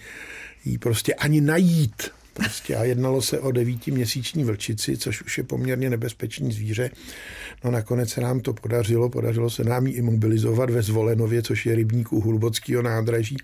jí 0.65 0.77
prostě 0.77 1.13
ani 1.13 1.41
najít. 1.41 2.18
Prostě 2.39 2.75
a 2.75 2.83
jednalo 2.83 3.21
se 3.21 3.39
o 3.39 3.51
devítiměsíční 3.51 4.43
vlčici, 4.43 4.97
což 4.97 5.21
už 5.21 5.37
je 5.37 5.43
poměrně 5.43 5.89
nebezpečný 5.89 6.51
zvíře. 6.51 6.91
No 7.63 7.71
nakonec 7.71 8.09
se 8.09 8.21
nám 8.21 8.39
to 8.39 8.53
podařilo, 8.53 9.09
podařilo 9.09 9.49
se 9.49 9.63
nám 9.63 9.87
ji 9.87 9.93
imobilizovat 9.93 10.69
ve 10.69 10.81
Zvolenově, 10.81 11.41
což 11.41 11.65
je 11.65 11.75
rybník 11.75 12.13
u 12.13 12.21
Hlubockého 12.21 12.81
nádraží. 12.81 13.37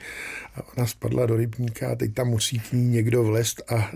A 0.55 0.77
ona 0.77 0.87
spadla 0.87 1.25
do 1.25 1.35
rybníka 1.35 1.91
a 1.91 1.95
teď 1.95 2.13
tam 2.13 2.27
musí 2.27 2.59
k 2.59 2.73
ní 2.73 2.85
někdo 2.85 3.23
vlest 3.23 3.71
a 3.71 3.91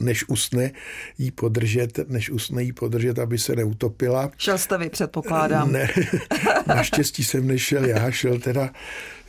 než 0.00 0.28
usne 0.28 0.70
jí 1.18 1.30
podržet, 1.30 1.98
než 2.08 2.30
usne 2.30 2.62
jí 2.62 2.72
podržet, 2.72 3.18
aby 3.18 3.38
se 3.38 3.56
neutopila. 3.56 4.30
Šel 4.38 4.58
jste 4.58 4.78
vy, 4.78 4.90
předpokládám. 4.90 5.72
Ne, 5.72 5.88
naštěstí 6.74 7.24
jsem 7.24 7.46
nešel 7.46 7.84
já, 7.84 8.10
šel 8.10 8.38
teda 8.38 8.70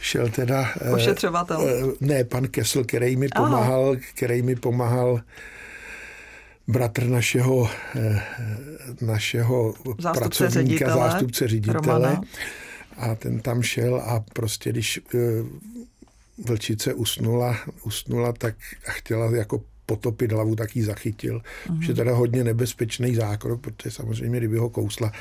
šel 0.02 0.30
teda... 0.30 0.74
Ošetřovatel. 0.94 1.94
Ne, 2.02 2.24
pan 2.24 2.48
Kessel, 2.48 2.84
který 2.84 3.16
mi 3.16 3.28
pomáhal, 3.36 3.90
Aha. 3.90 4.02
který 4.16 4.42
mi 4.42 4.56
pomáhal 4.56 5.22
bratr 6.68 7.08
našeho, 7.08 7.70
našeho 9.02 9.74
zástupce 10.00 10.44
pracovníka, 10.44 10.50
ředitele, 10.50 10.94
zástupce 10.94 11.48
ředitele. 11.48 11.78
Romana. 11.78 12.22
A 12.98 13.16
ten 13.16 13.40
tam 13.40 13.62
šel 13.62 13.96
a 13.96 14.24
prostě, 14.34 14.70
když 14.70 15.00
vlčice 16.46 16.94
usnula, 16.94 17.58
usnula 17.84 18.34
tak 18.34 18.56
a 18.88 18.92
chtěla 18.92 19.36
jako 19.36 19.62
potopit 19.86 20.32
hlavu, 20.32 20.56
tak 20.56 20.76
ji 20.76 20.84
zachytil. 20.84 21.42
Mm-hmm. 21.42 21.80
Že 21.80 21.94
teda 21.94 22.14
hodně 22.14 22.44
nebezpečný 22.44 23.16
zákrok, 23.16 23.62
protože 23.62 23.92
samozřejmě, 23.92 24.38
kdyby 24.38 24.58
ho 24.58 24.70
kousla, 24.70 25.12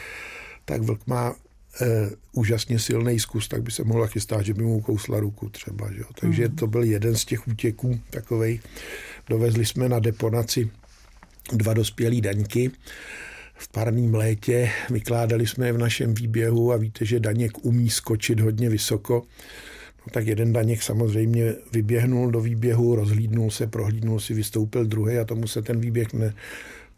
tak 0.64 0.82
vlk 0.82 1.06
má 1.06 1.34
e, 1.82 2.10
úžasně 2.32 2.78
silný 2.78 3.20
zkus, 3.20 3.48
tak 3.48 3.62
by 3.62 3.70
se 3.70 3.84
mohla 3.84 4.06
chystat, 4.06 4.42
že 4.42 4.54
by 4.54 4.62
mu 4.62 4.80
kousla 4.80 5.20
ruku 5.20 5.48
třeba. 5.48 5.92
Že? 5.92 6.02
Takže 6.20 6.48
mm-hmm. 6.48 6.54
to 6.54 6.66
byl 6.66 6.82
jeden 6.82 7.16
z 7.16 7.24
těch 7.24 7.48
útěků 7.48 8.00
takovej. 8.10 8.60
Dovezli 9.28 9.66
jsme 9.66 9.88
na 9.88 9.98
deponaci 9.98 10.70
dva 11.52 11.74
dospělý 11.74 12.20
daňky 12.20 12.70
v 13.54 13.68
parném 13.68 14.14
létě. 14.14 14.70
Vykládali 14.90 15.46
jsme 15.46 15.66
je 15.66 15.72
v 15.72 15.78
našem 15.78 16.14
výběhu 16.14 16.72
a 16.72 16.76
víte, 16.76 17.04
že 17.04 17.20
daněk 17.20 17.64
umí 17.64 17.90
skočit 17.90 18.40
hodně 18.40 18.68
vysoko. 18.68 19.22
No, 20.06 20.10
tak 20.12 20.26
jeden 20.26 20.52
daněk 20.52 20.82
samozřejmě 20.82 21.54
vyběhnul 21.72 22.30
do 22.30 22.40
výběhu, 22.40 22.94
rozhlídnul 22.94 23.50
se, 23.50 23.66
prohlídnul 23.66 24.20
si, 24.20 24.34
vystoupil 24.34 24.84
druhý 24.84 25.18
a 25.18 25.24
tomu 25.24 25.46
se 25.46 25.62
ten 25.62 25.80
výběh 25.80 26.12
ne, 26.12 26.34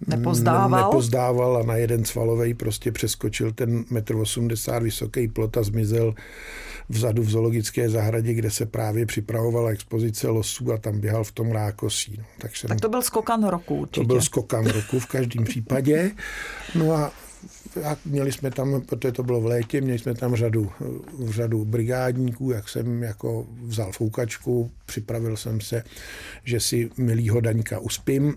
nepozdával. 0.07 0.91
nepozdával 0.91 1.57
a 1.57 1.63
na 1.63 1.77
jeden 1.77 2.05
svalovej 2.05 2.55
prostě 2.55 2.93
přeskočil 2.93 3.53
ten 3.53 3.83
1,80 3.83 4.77
m 4.77 4.83
vysoký 4.83 5.29
plot 5.29 5.57
a 5.57 5.63
zmizel 5.63 6.15
vzadu 6.89 7.23
v 7.23 7.31
zoologické 7.31 7.91
zahradě, 7.91 8.35
kde 8.35 8.51
se 8.51 8.67
právě 8.67 9.07
připravovala 9.07 9.71
expozice 9.71 10.29
losů 10.29 10.73
a 10.73 10.79
tam 10.79 11.01
běhal 11.01 11.25
v 11.25 11.33
tom 11.33 11.51
rákosí. 11.51 12.15
No, 12.19 12.25
tak, 12.39 12.57
jsem, 12.57 12.69
tak 12.69 12.81
to 12.81 12.89
byl 12.89 13.03
skokan 13.03 13.45
roku 13.45 13.75
určitě. 13.75 14.01
To 14.01 14.07
byl 14.07 14.23
skokan 14.23 14.67
roku 14.67 15.01
v 15.01 15.07
každém 15.07 15.45
případě. 15.45 16.11
No 16.75 16.93
a 16.93 17.13
a 17.85 17.97
měli 18.05 18.33
jsme 18.33 18.51
tam, 18.51 18.81
protože 18.81 19.13
to 19.13 19.23
bylo 19.23 19.41
v 19.41 19.47
létě, 19.47 19.81
měli 19.81 19.99
jsme 19.99 20.15
tam 20.15 20.37
řadu, 20.37 20.71
řadu 21.25 21.65
brigádníků, 21.65 22.51
jak 22.51 22.69
jsem 22.69 23.03
jako 23.03 23.47
vzal 23.63 23.93
foukačku, 23.93 24.71
připravil 24.87 25.37
jsem 25.37 25.61
se, 25.61 25.85
že 26.45 26.61
si 26.61 26.91
milýho 26.97 27.41
Daňka 27.41 27.79
uspím, 27.79 28.35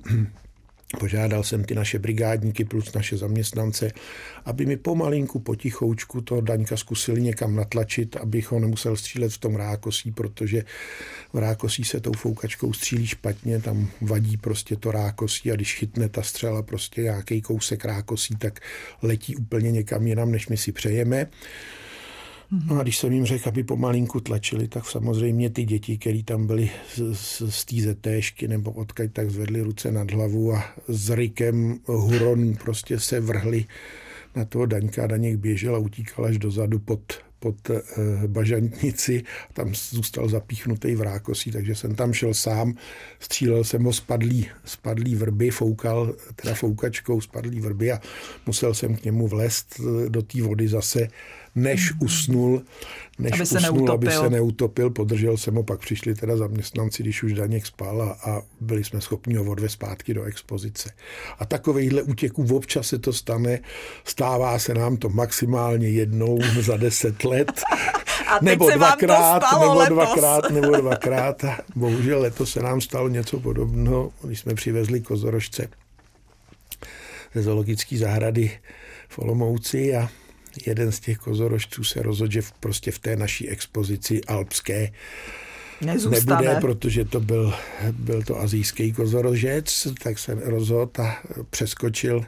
Požádal 1.00 1.44
jsem 1.44 1.64
ty 1.64 1.76
naše 1.76 2.00
brigádníky 2.00 2.66
plus 2.66 2.94
naše 2.94 3.18
zaměstnance, 3.18 3.92
aby 4.46 4.66
mi 4.66 4.78
pomalinku, 4.78 5.40
potichoučku 5.40 6.22
toho 6.22 6.42
Daňka 6.42 6.78
zkusili 6.78 7.22
někam 7.22 7.56
natlačit, 7.56 8.16
abych 8.16 8.52
ho 8.52 8.60
nemusel 8.60 8.96
střílet 8.96 9.34
v 9.34 9.38
tom 9.38 9.56
rákosí, 9.56 10.12
protože 10.12 10.64
v 11.34 11.38
rákosí 11.38 11.84
se 11.84 12.00
tou 12.00 12.14
foukačkou 12.14 12.74
střílí 12.74 13.08
špatně, 13.08 13.60
tam 13.60 13.90
vadí 14.02 14.38
prostě 14.38 14.76
to 14.76 14.92
rákosí 14.92 15.52
a 15.52 15.56
když 15.56 15.76
chytne 15.76 16.10
ta 16.10 16.22
střela 16.22 16.64
prostě 16.64 17.02
nějaký 17.02 17.42
kousek 17.42 17.86
rákosí, 17.86 18.36
tak 18.36 18.60
letí 19.02 19.36
úplně 19.36 19.72
někam 19.72 20.08
jinam, 20.08 20.32
než 20.32 20.48
my 20.48 20.58
si 20.58 20.72
přejeme. 20.72 21.28
No 22.52 22.80
a 22.80 22.84
když 22.84 22.98
jsem 22.98 23.12
jim 23.12 23.26
řekl, 23.26 23.50
aby 23.50 23.64
pomalinku 23.64 24.20
tlačili, 24.20 24.68
tak 24.68 24.86
samozřejmě 24.86 25.50
ty 25.50 25.66
děti, 25.66 25.98
které 25.98 26.24
tam 26.24 26.48
byly 26.48 26.70
z, 26.96 27.14
z, 27.14 27.42
z 27.50 27.66
té 27.66 27.76
zetéšky 27.82 28.48
nebo 28.48 28.72
odkaď, 28.72 29.12
tak 29.14 29.32
zvedli 29.32 29.62
ruce 29.62 29.92
nad 29.92 30.12
hlavu 30.12 30.54
a 30.54 30.64
s 30.88 31.10
rikem 31.10 31.80
huronů 31.86 32.56
prostě 32.64 33.00
se 33.00 33.20
vrhli 33.20 33.66
na 34.36 34.46
toho 34.46 34.66
Daňka. 34.66 35.08
Daněk 35.08 35.38
běžel 35.38 35.76
a 35.76 35.80
utíkal 35.80 36.26
až 36.26 36.38
dozadu 36.38 36.80
pod, 36.80 37.14
pod 37.40 37.70
eh, 37.70 37.82
bažantnici. 38.28 39.24
Tam 39.54 39.76
zůstal 39.76 40.30
zapíchnutý 40.30 40.96
v 40.96 41.02
rákosí, 41.02 41.52
takže 41.52 41.76
jsem 41.76 41.96
tam 41.96 42.14
šel 42.14 42.34
sám, 42.34 42.74
střílel 43.20 43.64
jsem 43.64 43.84
ho 43.84 43.94
spadlý, 43.94 44.48
spadlý 44.66 45.16
vrby, 45.16 45.50
foukal 45.50 46.16
teda 46.36 46.54
foukačkou 46.54 47.22
spadlý 47.22 47.60
vrby 47.60 47.92
a 47.92 48.00
musel 48.46 48.74
jsem 48.74 48.96
k 48.96 49.04
němu 49.04 49.28
vlést 49.28 49.76
eh, 49.80 50.10
do 50.10 50.22
té 50.22 50.42
vody 50.42 50.68
zase 50.68 51.08
než 51.56 51.94
usnul, 52.02 52.62
než 53.20 53.34
aby 53.34 53.46
se 53.46 53.58
usnul, 53.58 53.74
neutopil. 53.74 53.94
aby 53.94 54.12
se 54.12 54.30
neutopil. 54.30 54.90
Podržel 54.90 55.38
jsem 55.38 55.56
ho, 55.56 55.64
pak 55.64 55.80
přišli 55.80 56.16
teda 56.16 56.38
zaměstnanci, 56.38 57.04
když 57.04 57.24
už 57.24 57.34
Daněk 57.34 57.66
spal 57.66 58.02
a, 58.02 58.32
a 58.32 58.42
byli 58.62 58.84
jsme 58.84 59.02
schopni 59.02 59.36
ho 59.36 59.44
odvést 59.44 59.72
zpátky 59.72 60.14
do 60.14 60.24
expozice. 60.24 60.92
A 61.40 61.46
takovýchhle 61.46 62.02
útěků 62.02 62.56
občas 62.56 62.88
se 62.88 63.00
to 63.00 63.14
stane, 63.14 63.60
stává 64.04 64.60
se 64.60 64.74
nám 64.74 64.98
to 64.98 65.10
maximálně 65.10 65.88
jednou 65.88 66.40
za 66.62 66.78
deset 66.78 67.24
let. 67.24 67.62
A 68.28 68.40
nebo 68.42 68.72
se 68.72 68.78
dvakrát, 68.78 69.20
vám 69.20 69.40
to 69.40 69.48
stalo 69.48 69.64
nebo 69.66 69.80
letos. 69.80 69.94
dvakrát, 69.94 70.50
nebo 70.50 70.76
dvakrát. 70.82 71.46
Bohužel 71.76 72.22
letos 72.22 72.52
se 72.52 72.60
nám 72.60 72.82
stalo 72.82 73.08
něco 73.10 73.40
podobného, 73.40 74.12
když 74.24 74.40
jsme 74.40 74.54
přivezli 74.54 75.02
kozorožce 75.02 75.68
ze 77.36 77.42
zoologické 77.42 77.98
zahrady 77.98 78.52
v 79.10 79.20
Olomouci 79.20 79.96
a 79.96 80.10
jeden 80.66 80.92
z 80.92 81.00
těch 81.00 81.18
kozorožců 81.18 81.84
se 81.84 82.02
rozhodl, 82.02 82.32
že 82.32 82.42
v, 82.42 82.52
prostě 82.52 82.92
v 82.92 83.00
té 83.00 83.16
naší 83.16 83.50
expozici 83.50 84.22
alpské 84.24 84.92
Nezůstane. 85.82 86.42
nebude, 86.42 86.62
protože 86.62 87.06
to 87.06 87.20
byl, 87.20 87.54
byl 87.92 88.24
to 88.24 88.40
azijský 88.40 88.92
kozorožec, 88.94 89.88
tak 90.04 90.20
se 90.20 90.36
rozhodl 90.36 90.92
a 91.02 91.18
přeskočil 91.50 92.26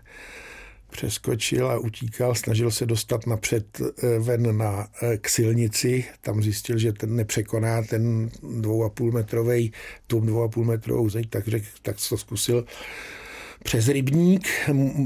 přeskočil 0.92 1.72
a 1.72 1.78
utíkal, 1.78 2.36
snažil 2.36 2.72
se 2.72 2.86
dostat 2.86 3.28
napřed 3.28 3.82
eh, 3.82 4.20
ven 4.20 4.58
na, 4.58 4.88
eh, 5.02 5.18
k 5.18 5.30
silnici, 5.30 6.06
tam 6.22 6.44
zjistil, 6.44 6.78
že 6.78 6.94
ten 6.94 7.16
nepřekoná 7.16 7.82
ten 7.82 8.30
dvou 8.44 8.84
a 8.84 8.90
půl 8.90 9.12
metrový, 9.12 9.74
tu 10.08 10.20
dvou 10.20 10.44
a 10.44 10.48
půl 10.48 10.66
metrovou 10.66 11.10
zeď, 11.10 11.30
tak, 11.30 11.48
řek, 11.48 11.64
tak 11.82 11.96
to 12.10 12.18
zkusil 12.18 12.66
přes 13.64 13.88
rybník, 13.88 14.48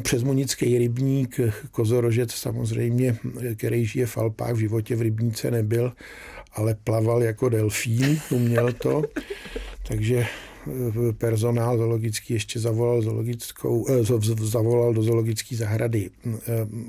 přes 0.04 0.24
munický 0.24 0.78
rybník, 0.78 1.40
kozorožec 1.72 2.32
samozřejmě, 2.32 3.18
který 3.56 3.86
žije 3.86 4.06
v 4.06 4.18
Alpách, 4.18 4.54
v 4.54 4.60
životě 4.60 4.96
v 4.96 5.02
rybníce 5.02 5.52
nebyl, 5.52 5.94
ale 6.54 6.76
plaval 6.84 7.24
jako 7.24 7.50
delfín, 7.50 8.20
uměl 8.32 8.74
to, 8.74 9.04
takže 9.88 10.26
personál 11.18 11.78
zoologický 11.78 12.34
ještě 12.34 12.60
zavolal, 12.60 13.02
zoologickou, 13.02 13.86
zavolal 14.42 14.94
do 14.94 15.04
zoologické 15.04 15.56
zahrady 15.56 16.10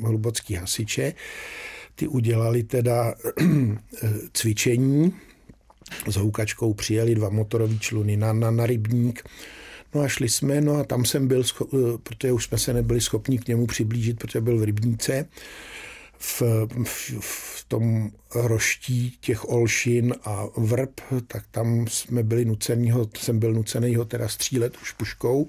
hlubocký 0.05 0.55
hasiče. 0.55 1.14
Ty 1.94 2.09
udělali 2.09 2.62
teda 2.62 3.14
cvičení, 4.33 5.14
s 6.09 6.16
houkačkou 6.16 6.75
přijeli 6.75 7.14
dva 7.14 7.29
motorové 7.29 7.79
čluny 7.79 8.16
na, 8.16 8.33
na, 8.33 8.51
na 8.51 8.66
rybník, 8.66 9.22
No 9.94 10.00
a 10.00 10.09
šli 10.09 10.28
jsme, 10.28 10.61
no 10.61 10.76
a 10.76 10.85
tam 10.85 11.05
jsem 11.05 11.28
byl, 11.28 11.42
protože 12.02 12.33
už 12.33 12.44
jsme 12.44 12.59
se 12.59 12.72
nebyli 12.72 13.00
schopni 13.00 13.38
k 13.38 13.48
němu 13.48 13.66
přiblížit, 13.66 14.18
protože 14.18 14.40
byl 14.40 14.59
v 14.59 14.64
rybníce, 14.64 15.28
v, 16.18 16.42
v, 16.85 17.14
v 17.20 17.64
tom 17.68 18.11
roští 18.35 19.16
těch 19.20 19.48
olšin 19.48 20.14
a 20.24 20.46
vrb, 20.57 21.00
tak 21.26 21.44
tam 21.50 21.87
jsme 21.88 22.22
byli 22.22 22.44
nucený 22.44 22.92
jsem 23.18 23.38
byl 23.38 23.52
nucený 23.52 23.96
ho 23.96 24.05
teda 24.05 24.28
střílet 24.28 24.76
už 24.83 24.92
puškou 24.92 25.48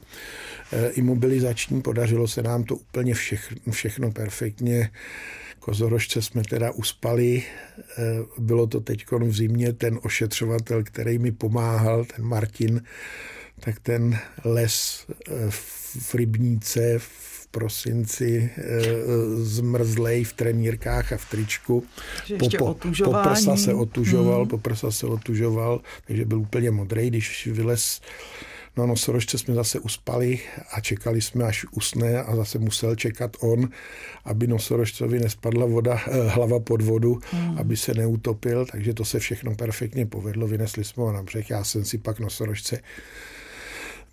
e, 0.72 0.90
imobilizační, 0.90 1.82
podařilo 1.82 2.28
se 2.28 2.42
nám 2.42 2.64
to 2.64 2.76
úplně 2.76 3.14
všechno, 3.14 3.74
všechno 3.74 4.12
perfektně. 4.12 4.90
Kozorožce 5.60 6.22
jsme 6.22 6.42
teda 6.50 6.72
uspali, 6.72 7.44
bylo 8.38 8.68
to 8.68 8.80
teď 8.80 9.06
v 9.12 9.36
zimě, 9.36 9.74
ten 9.74 10.00
ošetřovatel, 10.02 10.84
který 10.84 11.18
mi 11.18 11.32
pomáhal, 11.32 12.06
ten 12.06 12.26
Martin, 12.26 12.82
tak 13.60 13.80
ten 13.80 14.20
les 14.46 15.06
v 16.00 16.16
Rybníce 16.16 17.00
v 17.00 17.48
prosinci 17.52 18.50
zmrzlej 19.36 20.24
v 20.24 20.34
trenírkách 20.34 21.14
a 21.14 21.18
v 21.18 21.30
tričku. 21.30 21.84
Po, 22.40 22.50
po, 22.58 22.78
poprsa 23.04 23.58
se 23.58 23.74
otužoval, 23.74 24.40
hmm. 24.40 24.50
poprsa 24.50 24.92
se 24.92 25.08
otužoval, 25.08 25.82
takže 26.08 26.26
byl 26.26 26.40
úplně 26.40 26.72
modrý, 26.72 27.10
když 27.10 27.48
vylez 27.48 28.02
No 28.78 28.88
nosorožce 28.88 29.38
jsme 29.38 29.54
zase 29.54 29.80
uspali 29.80 30.40
a 30.72 30.82
čekali 30.82 31.22
jsme, 31.22 31.46
až 31.46 31.66
usne 31.72 32.22
a 32.22 32.36
zase 32.36 32.60
musel 32.60 32.96
čekat 32.96 33.38
on, 33.40 33.70
aby 34.26 34.48
nosorožcovi 34.48 35.20
nespadla 35.20 35.66
voda, 35.66 36.00
hlava 36.28 36.60
pod 36.60 36.82
vodu, 36.82 37.20
hmm. 37.32 37.58
aby 37.58 37.78
se 37.78 37.94
neutopil, 37.94 38.66
takže 38.66 38.94
to 38.94 39.06
se 39.06 39.20
všechno 39.20 39.56
perfektně 39.56 40.06
povedlo, 40.06 40.48
vynesli 40.48 40.84
jsme 40.84 41.04
ho 41.04 41.12
na 41.12 41.24
břeh, 41.24 41.50
já 41.50 41.64
jsem 41.64 41.86
si 41.86 41.98
pak 41.98 42.20
nosorožce 42.20 42.82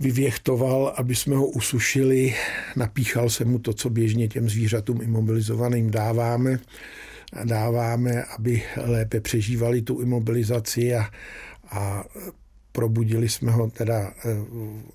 vyvěchtoval, 0.00 0.94
aby 0.96 1.14
jsme 1.14 1.36
ho 1.36 1.46
usušili, 1.46 2.34
napíchal 2.76 3.30
jsem 3.30 3.48
mu 3.48 3.58
to, 3.58 3.72
co 3.72 3.90
běžně 3.90 4.28
těm 4.28 4.48
zvířatům 4.48 5.02
imobilizovaným 5.02 5.90
dáváme, 5.90 6.58
dáváme, 7.44 8.22
aby 8.22 8.62
lépe 8.76 9.20
přežívali 9.20 9.82
tu 9.82 10.00
imobilizaci 10.00 10.94
a, 10.94 11.10
a 11.70 12.04
probudili 12.72 13.28
jsme 13.28 13.52
ho 13.52 13.70
teda 13.70 14.12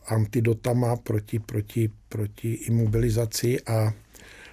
antidotama 0.07 0.95
proti, 0.95 1.39
proti, 1.39 1.89
proti 2.09 2.53
imobilizaci 2.53 3.61
a 3.61 3.93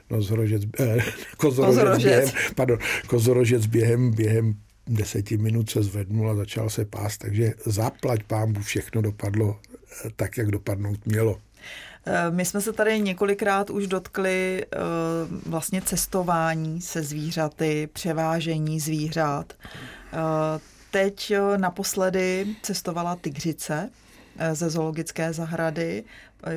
kozorožec, 0.09 0.63
eh, 0.81 0.97
kozorožec, 1.37 1.77
kozorožec. 1.77 2.05
Během, 2.05 2.55
pardon, 2.55 2.79
kozorožec 3.07 3.67
během, 3.67 4.11
během 4.11 4.55
deseti 4.87 5.37
minut 5.37 5.71
se 5.71 5.83
zvednul 5.83 6.31
a 6.31 6.35
začal 6.35 6.71
se 6.71 6.85
pást, 6.85 7.19
takže 7.19 7.55
zaplať 7.67 8.23
pámbu 8.23 8.61
všechno 8.61 9.03
dopadlo 9.03 9.57
tak, 10.17 10.39
jak 10.39 10.51
dopadnout 10.51 11.07
mělo. 11.07 11.41
My 12.31 12.45
jsme 12.45 12.61
se 12.61 12.73
tady 12.73 13.01
několikrát 13.01 13.71
už 13.71 13.87
dotkli 13.87 14.67
vlastně 15.47 15.83
cestování 15.83 16.81
se 16.81 17.03
zvířaty, 17.03 17.89
převážení 17.93 18.81
zvířat. 18.81 19.53
Teď 20.91 21.33
naposledy 21.57 22.47
cestovala 22.63 23.17
tygřice 23.17 23.91
ze 24.53 24.71
zoologické 24.71 25.33
zahrady. 25.33 26.05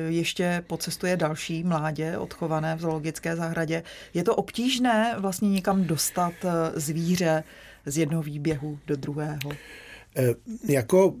Ještě 0.08 0.64
pocestuje 0.66 1.16
další 1.16 1.64
mládě 1.64 2.18
odchované 2.18 2.76
v 2.76 2.80
zoologické 2.80 3.36
zahradě. 3.36 3.82
Je 4.14 4.24
to 4.24 4.36
obtížné 4.36 5.14
vlastně 5.18 5.50
někam 5.50 5.84
dostat 5.84 6.32
zvíře 6.74 7.44
z 7.86 7.98
jednoho 7.98 8.22
výběhu 8.22 8.78
do 8.86 8.96
druhého? 8.96 9.50
Jako 10.68 11.14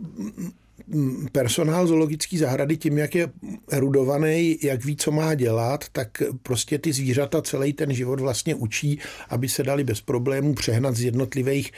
personál 1.32 1.86
zoologické 1.86 2.38
zahrady 2.38 2.76
tím, 2.76 2.98
jak 2.98 3.14
je 3.14 3.28
erudovaný, 3.70 4.58
jak 4.62 4.84
ví, 4.84 4.96
co 4.96 5.10
má 5.10 5.34
dělat, 5.34 5.84
tak 5.92 6.22
prostě 6.42 6.78
ty 6.78 6.92
zvířata 6.92 7.42
celý 7.42 7.72
ten 7.72 7.94
život 7.94 8.20
vlastně 8.20 8.54
učí, 8.54 8.98
aby 9.28 9.48
se 9.48 9.62
dali 9.62 9.84
bez 9.84 10.00
problémů 10.00 10.54
přehnat 10.54 10.96
z 10.96 11.02
jednotlivých, 11.02 11.72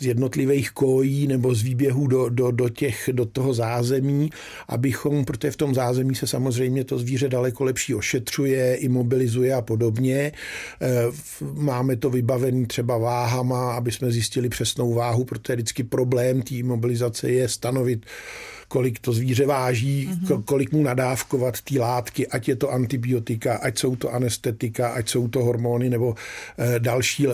z 0.00 0.06
jednotlivých 0.06 0.70
kojí 0.70 1.26
nebo 1.26 1.54
z 1.54 1.62
výběhů 1.62 2.06
do, 2.06 2.28
do, 2.28 2.50
do, 2.50 2.68
těch, 2.68 3.10
do 3.12 3.26
toho 3.26 3.54
zázemí, 3.54 4.30
abychom, 4.68 5.24
protože 5.24 5.50
v 5.50 5.56
tom 5.56 5.74
zázemí 5.74 6.14
se 6.14 6.26
samozřejmě 6.26 6.84
to 6.84 6.98
zvíře 6.98 7.28
daleko 7.28 7.64
lepší 7.64 7.94
ošetřuje, 7.94 8.74
imobilizuje 8.74 9.54
a 9.54 9.62
podobně. 9.62 10.32
Máme 11.54 11.96
to 11.96 12.10
vybavené 12.10 12.66
třeba 12.66 12.98
váhama, 12.98 13.72
aby 13.72 13.92
jsme 13.92 14.10
zjistili 14.10 14.48
přesnou 14.48 14.94
váhu, 14.94 15.24
protože 15.24 15.54
vždycky 15.56 15.84
problém 15.84 16.42
té 16.42 16.54
imobilizace 16.54 17.30
je 17.30 17.48
stanovit 17.48 18.06
kolik 18.70 18.98
to 18.98 19.12
zvíře 19.12 19.46
váží, 19.46 20.08
mm-hmm. 20.08 20.42
kolik 20.44 20.72
mu 20.72 20.82
nadávkovat 20.82 21.60
ty 21.60 21.78
látky, 21.78 22.26
ať 22.26 22.48
je 22.48 22.56
to 22.56 22.70
antibiotika, 22.70 23.56
ať 23.56 23.78
jsou 23.78 23.96
to 23.96 24.14
anestetika, 24.14 24.88
ať 24.88 25.08
jsou 25.08 25.28
to 25.28 25.44
hormony 25.44 25.90
nebo 25.90 26.14
e, 26.58 26.78
další 26.78 27.26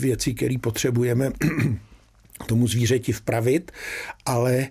věci, 0.00 0.34
které 0.34 0.54
potřebujeme 0.60 1.30
tomu 2.46 2.68
zvířeti 2.68 3.12
vpravit, 3.12 3.72
ale 4.26 4.66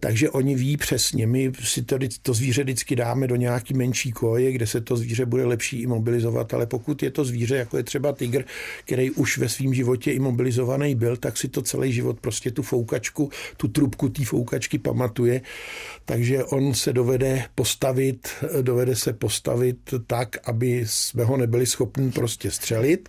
takže 0.00 0.30
oni 0.30 0.54
ví 0.54 0.76
přesně, 0.76 1.26
my 1.26 1.52
si 1.60 1.82
to, 1.82 1.98
to 2.22 2.34
zvíře 2.34 2.62
vždycky 2.62 2.96
dáme 2.96 3.26
do 3.26 3.36
nějaký 3.36 3.74
menší 3.74 4.12
koje, 4.12 4.52
kde 4.52 4.66
se 4.66 4.80
to 4.80 4.96
zvíře 4.96 5.26
bude 5.26 5.44
lepší 5.44 5.82
imobilizovat, 5.82 6.54
ale 6.54 6.66
pokud 6.66 7.02
je 7.02 7.10
to 7.10 7.24
zvíře, 7.24 7.56
jako 7.56 7.76
je 7.76 7.82
třeba 7.82 8.12
tygr, 8.12 8.44
který 8.84 9.10
už 9.10 9.38
ve 9.38 9.48
svém 9.48 9.74
životě 9.74 10.12
imobilizovaný 10.12 10.94
byl, 10.94 11.16
tak 11.16 11.36
si 11.36 11.48
to 11.48 11.62
celý 11.62 11.92
život 11.92 12.20
prostě 12.20 12.50
tu 12.50 12.62
foukačku, 12.62 13.30
tu 13.56 13.68
trubku 13.68 14.08
té 14.08 14.24
foukačky 14.24 14.78
pamatuje, 14.78 15.40
takže 16.04 16.44
on 16.44 16.74
se 16.74 16.92
dovede 16.92 17.44
postavit, 17.54 18.28
dovede 18.62 18.96
se 18.96 19.12
postavit 19.12 19.94
tak, 20.06 20.48
aby 20.48 20.84
jsme 20.86 21.24
ho 21.24 21.36
nebyli 21.36 21.66
schopni 21.66 22.10
prostě 22.10 22.50
střelit, 22.50 23.08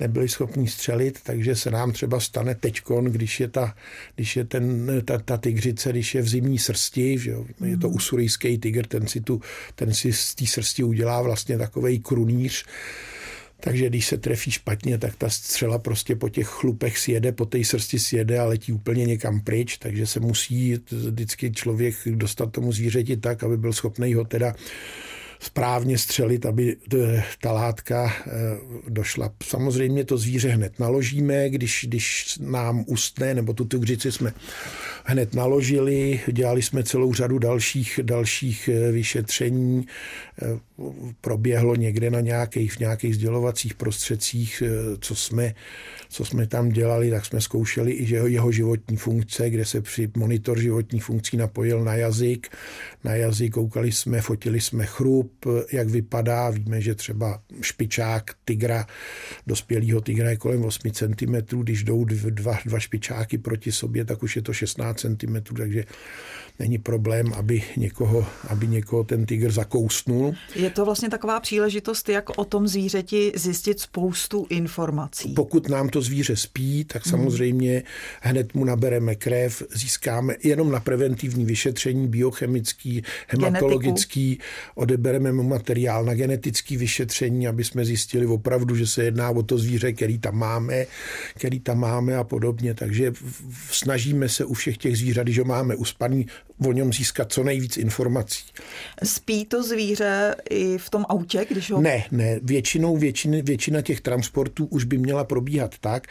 nebyli 0.00 0.28
schopni 0.28 0.68
střelit, 0.68 1.18
takže 1.22 1.56
se 1.56 1.70
nám 1.70 1.92
třeba 1.92 2.20
stane 2.20 2.54
teďkon, 2.54 3.04
když 3.04 3.40
je 3.40 3.48
ta, 3.48 3.74
když 4.14 4.36
je 4.36 4.44
ten, 4.44 4.92
ta, 5.04 5.18
ta 5.18 5.36
tygřice, 5.36 5.83
když 5.90 6.14
je 6.14 6.22
v 6.22 6.28
zimní 6.28 6.58
srsti, 6.58 7.18
že 7.18 7.30
jo, 7.30 7.44
je 7.64 7.76
to 7.76 7.88
mhm. 7.88 7.96
usurijský 7.96 8.58
tygr, 8.58 8.86
ten 8.86 9.06
si, 9.06 9.20
tu, 9.20 9.40
ten 9.74 9.94
si 9.94 10.12
z 10.12 10.34
té 10.34 10.46
srsti 10.46 10.82
udělá 10.82 11.22
vlastně 11.22 11.58
takovej 11.58 11.98
krunýř, 11.98 12.64
takže 13.60 13.88
když 13.88 14.06
se 14.06 14.18
trefí 14.18 14.50
špatně, 14.50 14.98
tak 14.98 15.16
ta 15.16 15.30
střela 15.30 15.78
prostě 15.78 16.16
po 16.16 16.28
těch 16.28 16.46
chlupech 16.46 16.98
sjede, 16.98 17.32
po 17.32 17.46
té 17.46 17.64
srsti 17.64 17.98
sjede 17.98 18.38
a 18.38 18.44
letí 18.44 18.72
úplně 18.72 19.04
někam 19.04 19.40
pryč, 19.40 19.78
takže 19.78 20.06
se 20.06 20.20
musí 20.20 20.78
vždycky 20.90 21.52
člověk 21.52 21.94
dostat 22.06 22.52
tomu 22.52 22.72
zvířeti 22.72 23.16
tak, 23.16 23.42
aby 23.42 23.56
byl 23.56 23.72
schopný 23.72 24.14
ho 24.14 24.24
teda 24.24 24.54
správně 25.40 25.98
střelit, 25.98 26.46
aby 26.46 26.76
ta 27.40 27.52
látka 27.52 28.12
eh, 28.12 28.30
došla. 28.88 29.30
Samozřejmě 29.42 30.04
to 30.04 30.18
zvíře 30.18 30.48
hned 30.48 30.78
naložíme, 30.78 31.50
když, 31.50 31.84
když 31.88 32.38
nám 32.40 32.84
ustne, 32.86 33.34
nebo 33.34 33.52
tu 33.52 33.64
tygřici 33.64 34.12
jsme 34.12 34.32
hned 35.04 35.34
naložili, 35.34 36.20
dělali 36.32 36.62
jsme 36.62 36.82
celou 36.82 37.14
řadu 37.14 37.38
dalších, 37.38 38.00
dalších 38.02 38.68
eh, 38.68 38.92
vyšetření, 38.92 39.86
eh, 40.42 40.58
proběhlo 41.20 41.74
někde 41.76 42.10
na 42.10 42.20
nějakých, 42.20 42.72
v 42.72 42.78
nějakých 42.78 43.14
sdělovacích 43.14 43.74
prostředcích, 43.74 44.62
co 45.00 45.14
jsme, 45.14 45.54
co 46.14 46.24
jsme 46.24 46.46
tam 46.46 46.68
dělali, 46.68 47.10
tak 47.10 47.26
jsme 47.26 47.40
zkoušeli 47.40 47.92
i 47.92 48.14
jeho, 48.14 48.26
jeho 48.26 48.52
životní 48.52 48.96
funkce, 48.96 49.50
kde 49.50 49.64
se 49.64 49.80
při 49.80 50.10
monitor 50.16 50.60
životních 50.60 51.04
funkcí 51.04 51.36
napojil 51.36 51.84
na 51.84 51.94
jazyk. 51.94 52.48
Na 53.04 53.14
jazyk 53.14 53.52
koukali 53.52 53.92
jsme, 53.92 54.20
fotili 54.20 54.60
jsme 54.60 54.86
chrup, 54.86 55.46
jak 55.72 55.88
vypadá. 55.88 56.50
Víme, 56.50 56.80
že 56.80 56.94
třeba 56.94 57.42
špičák 57.60 58.30
tygra, 58.44 58.86
dospělého 59.46 60.00
tygra 60.00 60.30
je 60.30 60.36
kolem 60.36 60.64
8 60.64 60.90
cm. 60.92 61.62
Když 61.62 61.84
jdou 61.84 62.04
dva, 62.04 62.58
dva 62.64 62.78
špičáky 62.78 63.38
proti 63.38 63.72
sobě, 63.72 64.04
tak 64.04 64.22
už 64.22 64.36
je 64.36 64.42
to 64.42 64.52
16 64.52 65.00
cm, 65.00 65.36
takže 65.56 65.84
není 66.58 66.78
problém, 66.78 67.32
aby 67.32 67.62
někoho, 67.76 68.26
aby 68.48 68.66
někoho 68.66 69.04
ten 69.04 69.26
tygr 69.26 69.52
zakousnul. 69.52 70.34
Je 70.54 70.70
to 70.70 70.84
vlastně 70.84 71.10
taková 71.10 71.40
příležitost, 71.40 72.08
jak 72.08 72.38
o 72.38 72.44
tom 72.44 72.68
zvířeti 72.68 73.32
zjistit 73.36 73.80
spoustu 73.80 74.46
informací. 74.50 75.32
Pokud 75.32 75.68
nám 75.68 75.88
to 75.88 76.02
zvíře 76.02 76.36
spí, 76.36 76.84
tak 76.84 77.06
mhm. 77.06 77.10
samozřejmě 77.10 77.82
hned 78.20 78.54
mu 78.54 78.64
nabereme 78.64 79.14
krev, 79.14 79.62
získáme 79.74 80.34
jenom 80.44 80.70
na 80.70 80.80
preventivní 80.80 81.44
vyšetření 81.44 82.08
biochemický, 82.08 83.02
hematologický, 83.28 84.24
Genetiku. 84.24 84.44
odebereme 84.74 85.32
mu 85.32 85.42
materiál 85.42 86.04
na 86.04 86.14
genetické 86.14 86.76
vyšetření, 86.76 87.48
aby 87.48 87.64
jsme 87.64 87.84
zjistili 87.84 88.26
opravdu, 88.26 88.76
že 88.76 88.86
se 88.86 89.04
jedná 89.04 89.30
o 89.30 89.42
to 89.42 89.58
zvíře, 89.58 89.92
který 89.92 90.18
tam 90.18 90.36
máme, 90.36 90.86
který 91.34 91.60
tam 91.60 91.78
máme 91.78 92.16
a 92.16 92.24
podobně. 92.24 92.74
Takže 92.74 93.12
snažíme 93.70 94.28
se 94.28 94.44
u 94.44 94.54
všech 94.54 94.78
těch 94.78 94.98
zvířat, 94.98 95.22
když 95.22 95.38
ho 95.38 95.44
máme 95.44 95.76
uspaný, 95.76 96.26
o 96.58 96.72
něm 96.72 96.92
získat 96.92 97.32
co 97.32 97.42
nejvíc 97.42 97.76
informací. 97.76 98.44
Spí 99.04 99.44
to 99.44 99.62
zvíře 99.62 100.34
i 100.50 100.78
v 100.78 100.90
tom 100.90 101.04
autě, 101.08 101.46
když 101.50 101.70
ho... 101.70 101.80
Ne, 101.80 102.04
ne. 102.10 102.40
Většinou 102.42 102.96
většiny, 102.96 103.42
většina 103.42 103.82
těch 103.82 104.00
transportů 104.00 104.66
už 104.66 104.84
by 104.84 104.98
měla 104.98 105.24
probíhat 105.24 105.74
tak, 105.80 106.06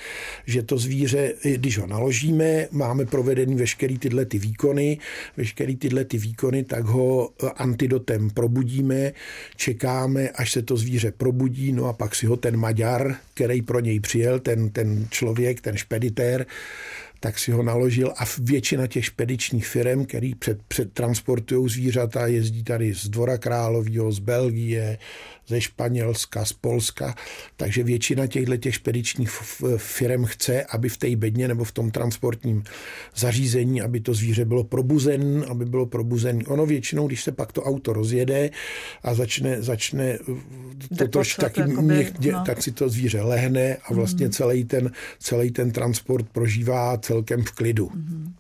že 0.46 0.64
to 0.64 0.78
zvíře, 0.78 1.34
když 1.44 1.78
ho 1.78 1.88
naložíme, 1.88 2.68
máme 2.72 3.06
provedený 3.06 3.56
veškerý 3.56 3.98
tyhle 3.98 4.26
ty 4.26 4.40
výkony, 4.40 4.98
veškerý 5.38 5.76
tyhle 5.76 6.06
ty 6.06 6.18
výkony, 6.18 6.64
tak 6.64 6.86
ho 6.86 7.30
antidotem 7.56 8.30
probudíme, 8.30 9.12
čekáme, 9.56 10.30
až 10.30 10.52
se 10.52 10.62
to 10.62 10.78
zvíře 10.78 11.12
probudí, 11.12 11.72
no 11.72 11.86
a 11.86 11.94
pak 11.94 12.16
si 12.16 12.26
ho 12.26 12.38
ten 12.38 12.58
Maďar, 12.58 13.16
který 13.34 13.62
pro 13.62 13.80
něj 13.80 14.00
přijel, 14.00 14.40
ten, 14.40 14.70
ten 14.70 15.08
člověk, 15.10 15.62
ten 15.62 15.78
špeditér, 15.78 16.46
tak 17.24 17.40
si 17.40 17.52
ho 17.52 17.64
naložil 17.64 18.14
a 18.18 18.24
většina 18.40 18.88
těch 18.88 19.06
špedičních 19.06 19.68
firm, 19.68 20.06
který 20.06 20.36
před, 20.36 20.64
předtransportují 20.68 21.70
zvířata, 21.70 22.28
jezdí 22.28 22.64
tady 22.64 22.94
z 22.94 23.10
Dvora 23.10 23.38
Králového, 23.38 24.12
z 24.12 24.20
Belgie, 24.20 24.98
ze 25.48 25.62
Španělska, 25.62 26.46
z 26.46 26.54
Polska, 26.54 27.16
takže 27.58 27.84
většina 27.84 28.28
těchto 28.28 28.58
těch 28.58 28.76
špedičních 28.76 29.30
firm 29.78 30.26
chce, 30.26 30.64
aby 30.64 30.90
v 30.90 30.98
té 30.98 31.16
bedně 31.16 31.48
nebo 31.48 31.64
v 31.64 31.72
tom 31.72 31.92
transportním 31.92 32.64
zařízení, 33.16 33.82
aby 33.82 34.00
to 34.00 34.14
zvíře 34.14 34.46
bylo 34.46 34.64
probuzen, 34.64 35.46
aby 35.50 35.66
bylo 35.66 35.86
probuzen. 35.86 36.40
Ono 36.48 36.66
většinou, 36.66 37.08
když 37.08 37.24
se 37.24 37.32
pak 37.32 37.52
to 37.52 37.64
auto 37.64 37.94
rozjede 37.94 38.50
a 39.04 39.14
začne, 39.14 39.62
začne 39.62 40.18
to 40.98 41.08
troš, 41.08 41.36
taky, 41.36 41.60
jakoby, 41.60 42.14
no. 42.32 42.44
tak 42.46 42.64
si 42.64 42.72
to 42.72 42.90
zvíře 42.90 43.22
lehne 43.22 43.78
a 43.86 43.94
vlastně 43.94 44.26
mm. 44.26 44.32
celý, 44.32 44.64
ten, 44.64 44.92
celý 45.20 45.52
ten 45.52 45.72
transport 45.72 46.30
prožívá 46.30 46.98
celkem 46.98 47.44
v 47.44 47.52
klidu. 47.52 47.92
Mm. 47.94 48.34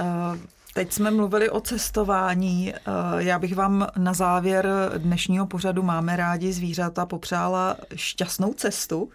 Uh, 0.00 0.38
Teď 0.74 0.92
jsme 0.92 1.10
mluvili 1.10 1.50
o 1.50 1.60
cestování. 1.60 2.74
Eh, 2.74 2.80
já 3.18 3.38
bych 3.38 3.54
vám 3.54 3.86
na 3.96 4.14
závěr 4.14 4.68
dnešního 4.98 5.46
pořadu 5.46 5.82
Máme 5.82 6.16
rádi 6.16 6.52
zvířata 6.52 7.06
popřála 7.06 7.76
šťastnou 7.94 8.54
cestu. 8.54 9.10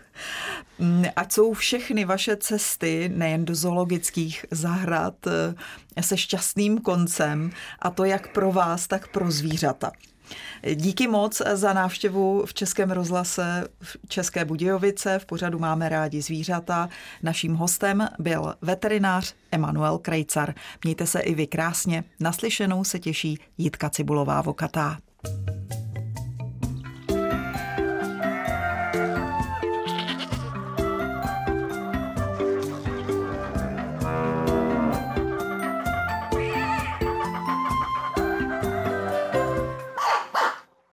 Mm, 0.79 1.05
ať 1.15 1.31
jsou 1.31 1.53
všechny 1.53 2.05
vaše 2.05 2.35
cesty, 2.35 3.11
nejen 3.15 3.45
do 3.45 3.55
zoologických 3.55 4.45
zahrad, 4.51 5.15
eh, 5.97 6.03
se 6.03 6.17
šťastným 6.17 6.77
koncem, 6.77 7.51
a 7.79 7.89
to 7.89 8.05
jak 8.05 8.33
pro 8.33 8.51
vás, 8.51 8.87
tak 8.87 9.07
pro 9.07 9.31
zvířata. 9.31 9.91
Díky 10.75 11.07
moc 11.07 11.41
za 11.53 11.73
návštěvu 11.73 12.45
v 12.45 12.53
Českém 12.53 12.91
rozhlase 12.91 13.67
v 13.81 13.97
České 14.07 14.45
Budějovice. 14.45 15.19
V 15.19 15.25
pořadu 15.25 15.59
máme 15.59 15.89
rádi 15.89 16.21
zvířata. 16.21 16.89
Naším 17.23 17.55
hostem 17.55 18.07
byl 18.19 18.53
veterinář 18.61 19.35
Emanuel 19.51 19.97
Krejcar. 19.97 20.53
Mějte 20.83 21.07
se 21.07 21.19
i 21.19 21.35
vy 21.35 21.47
krásně. 21.47 22.03
Naslyšenou 22.19 22.83
se 22.83 22.99
těší 22.99 23.39
Jitka 23.57 23.89
Cibulová 23.89 24.41
Vokatá. 24.41 24.97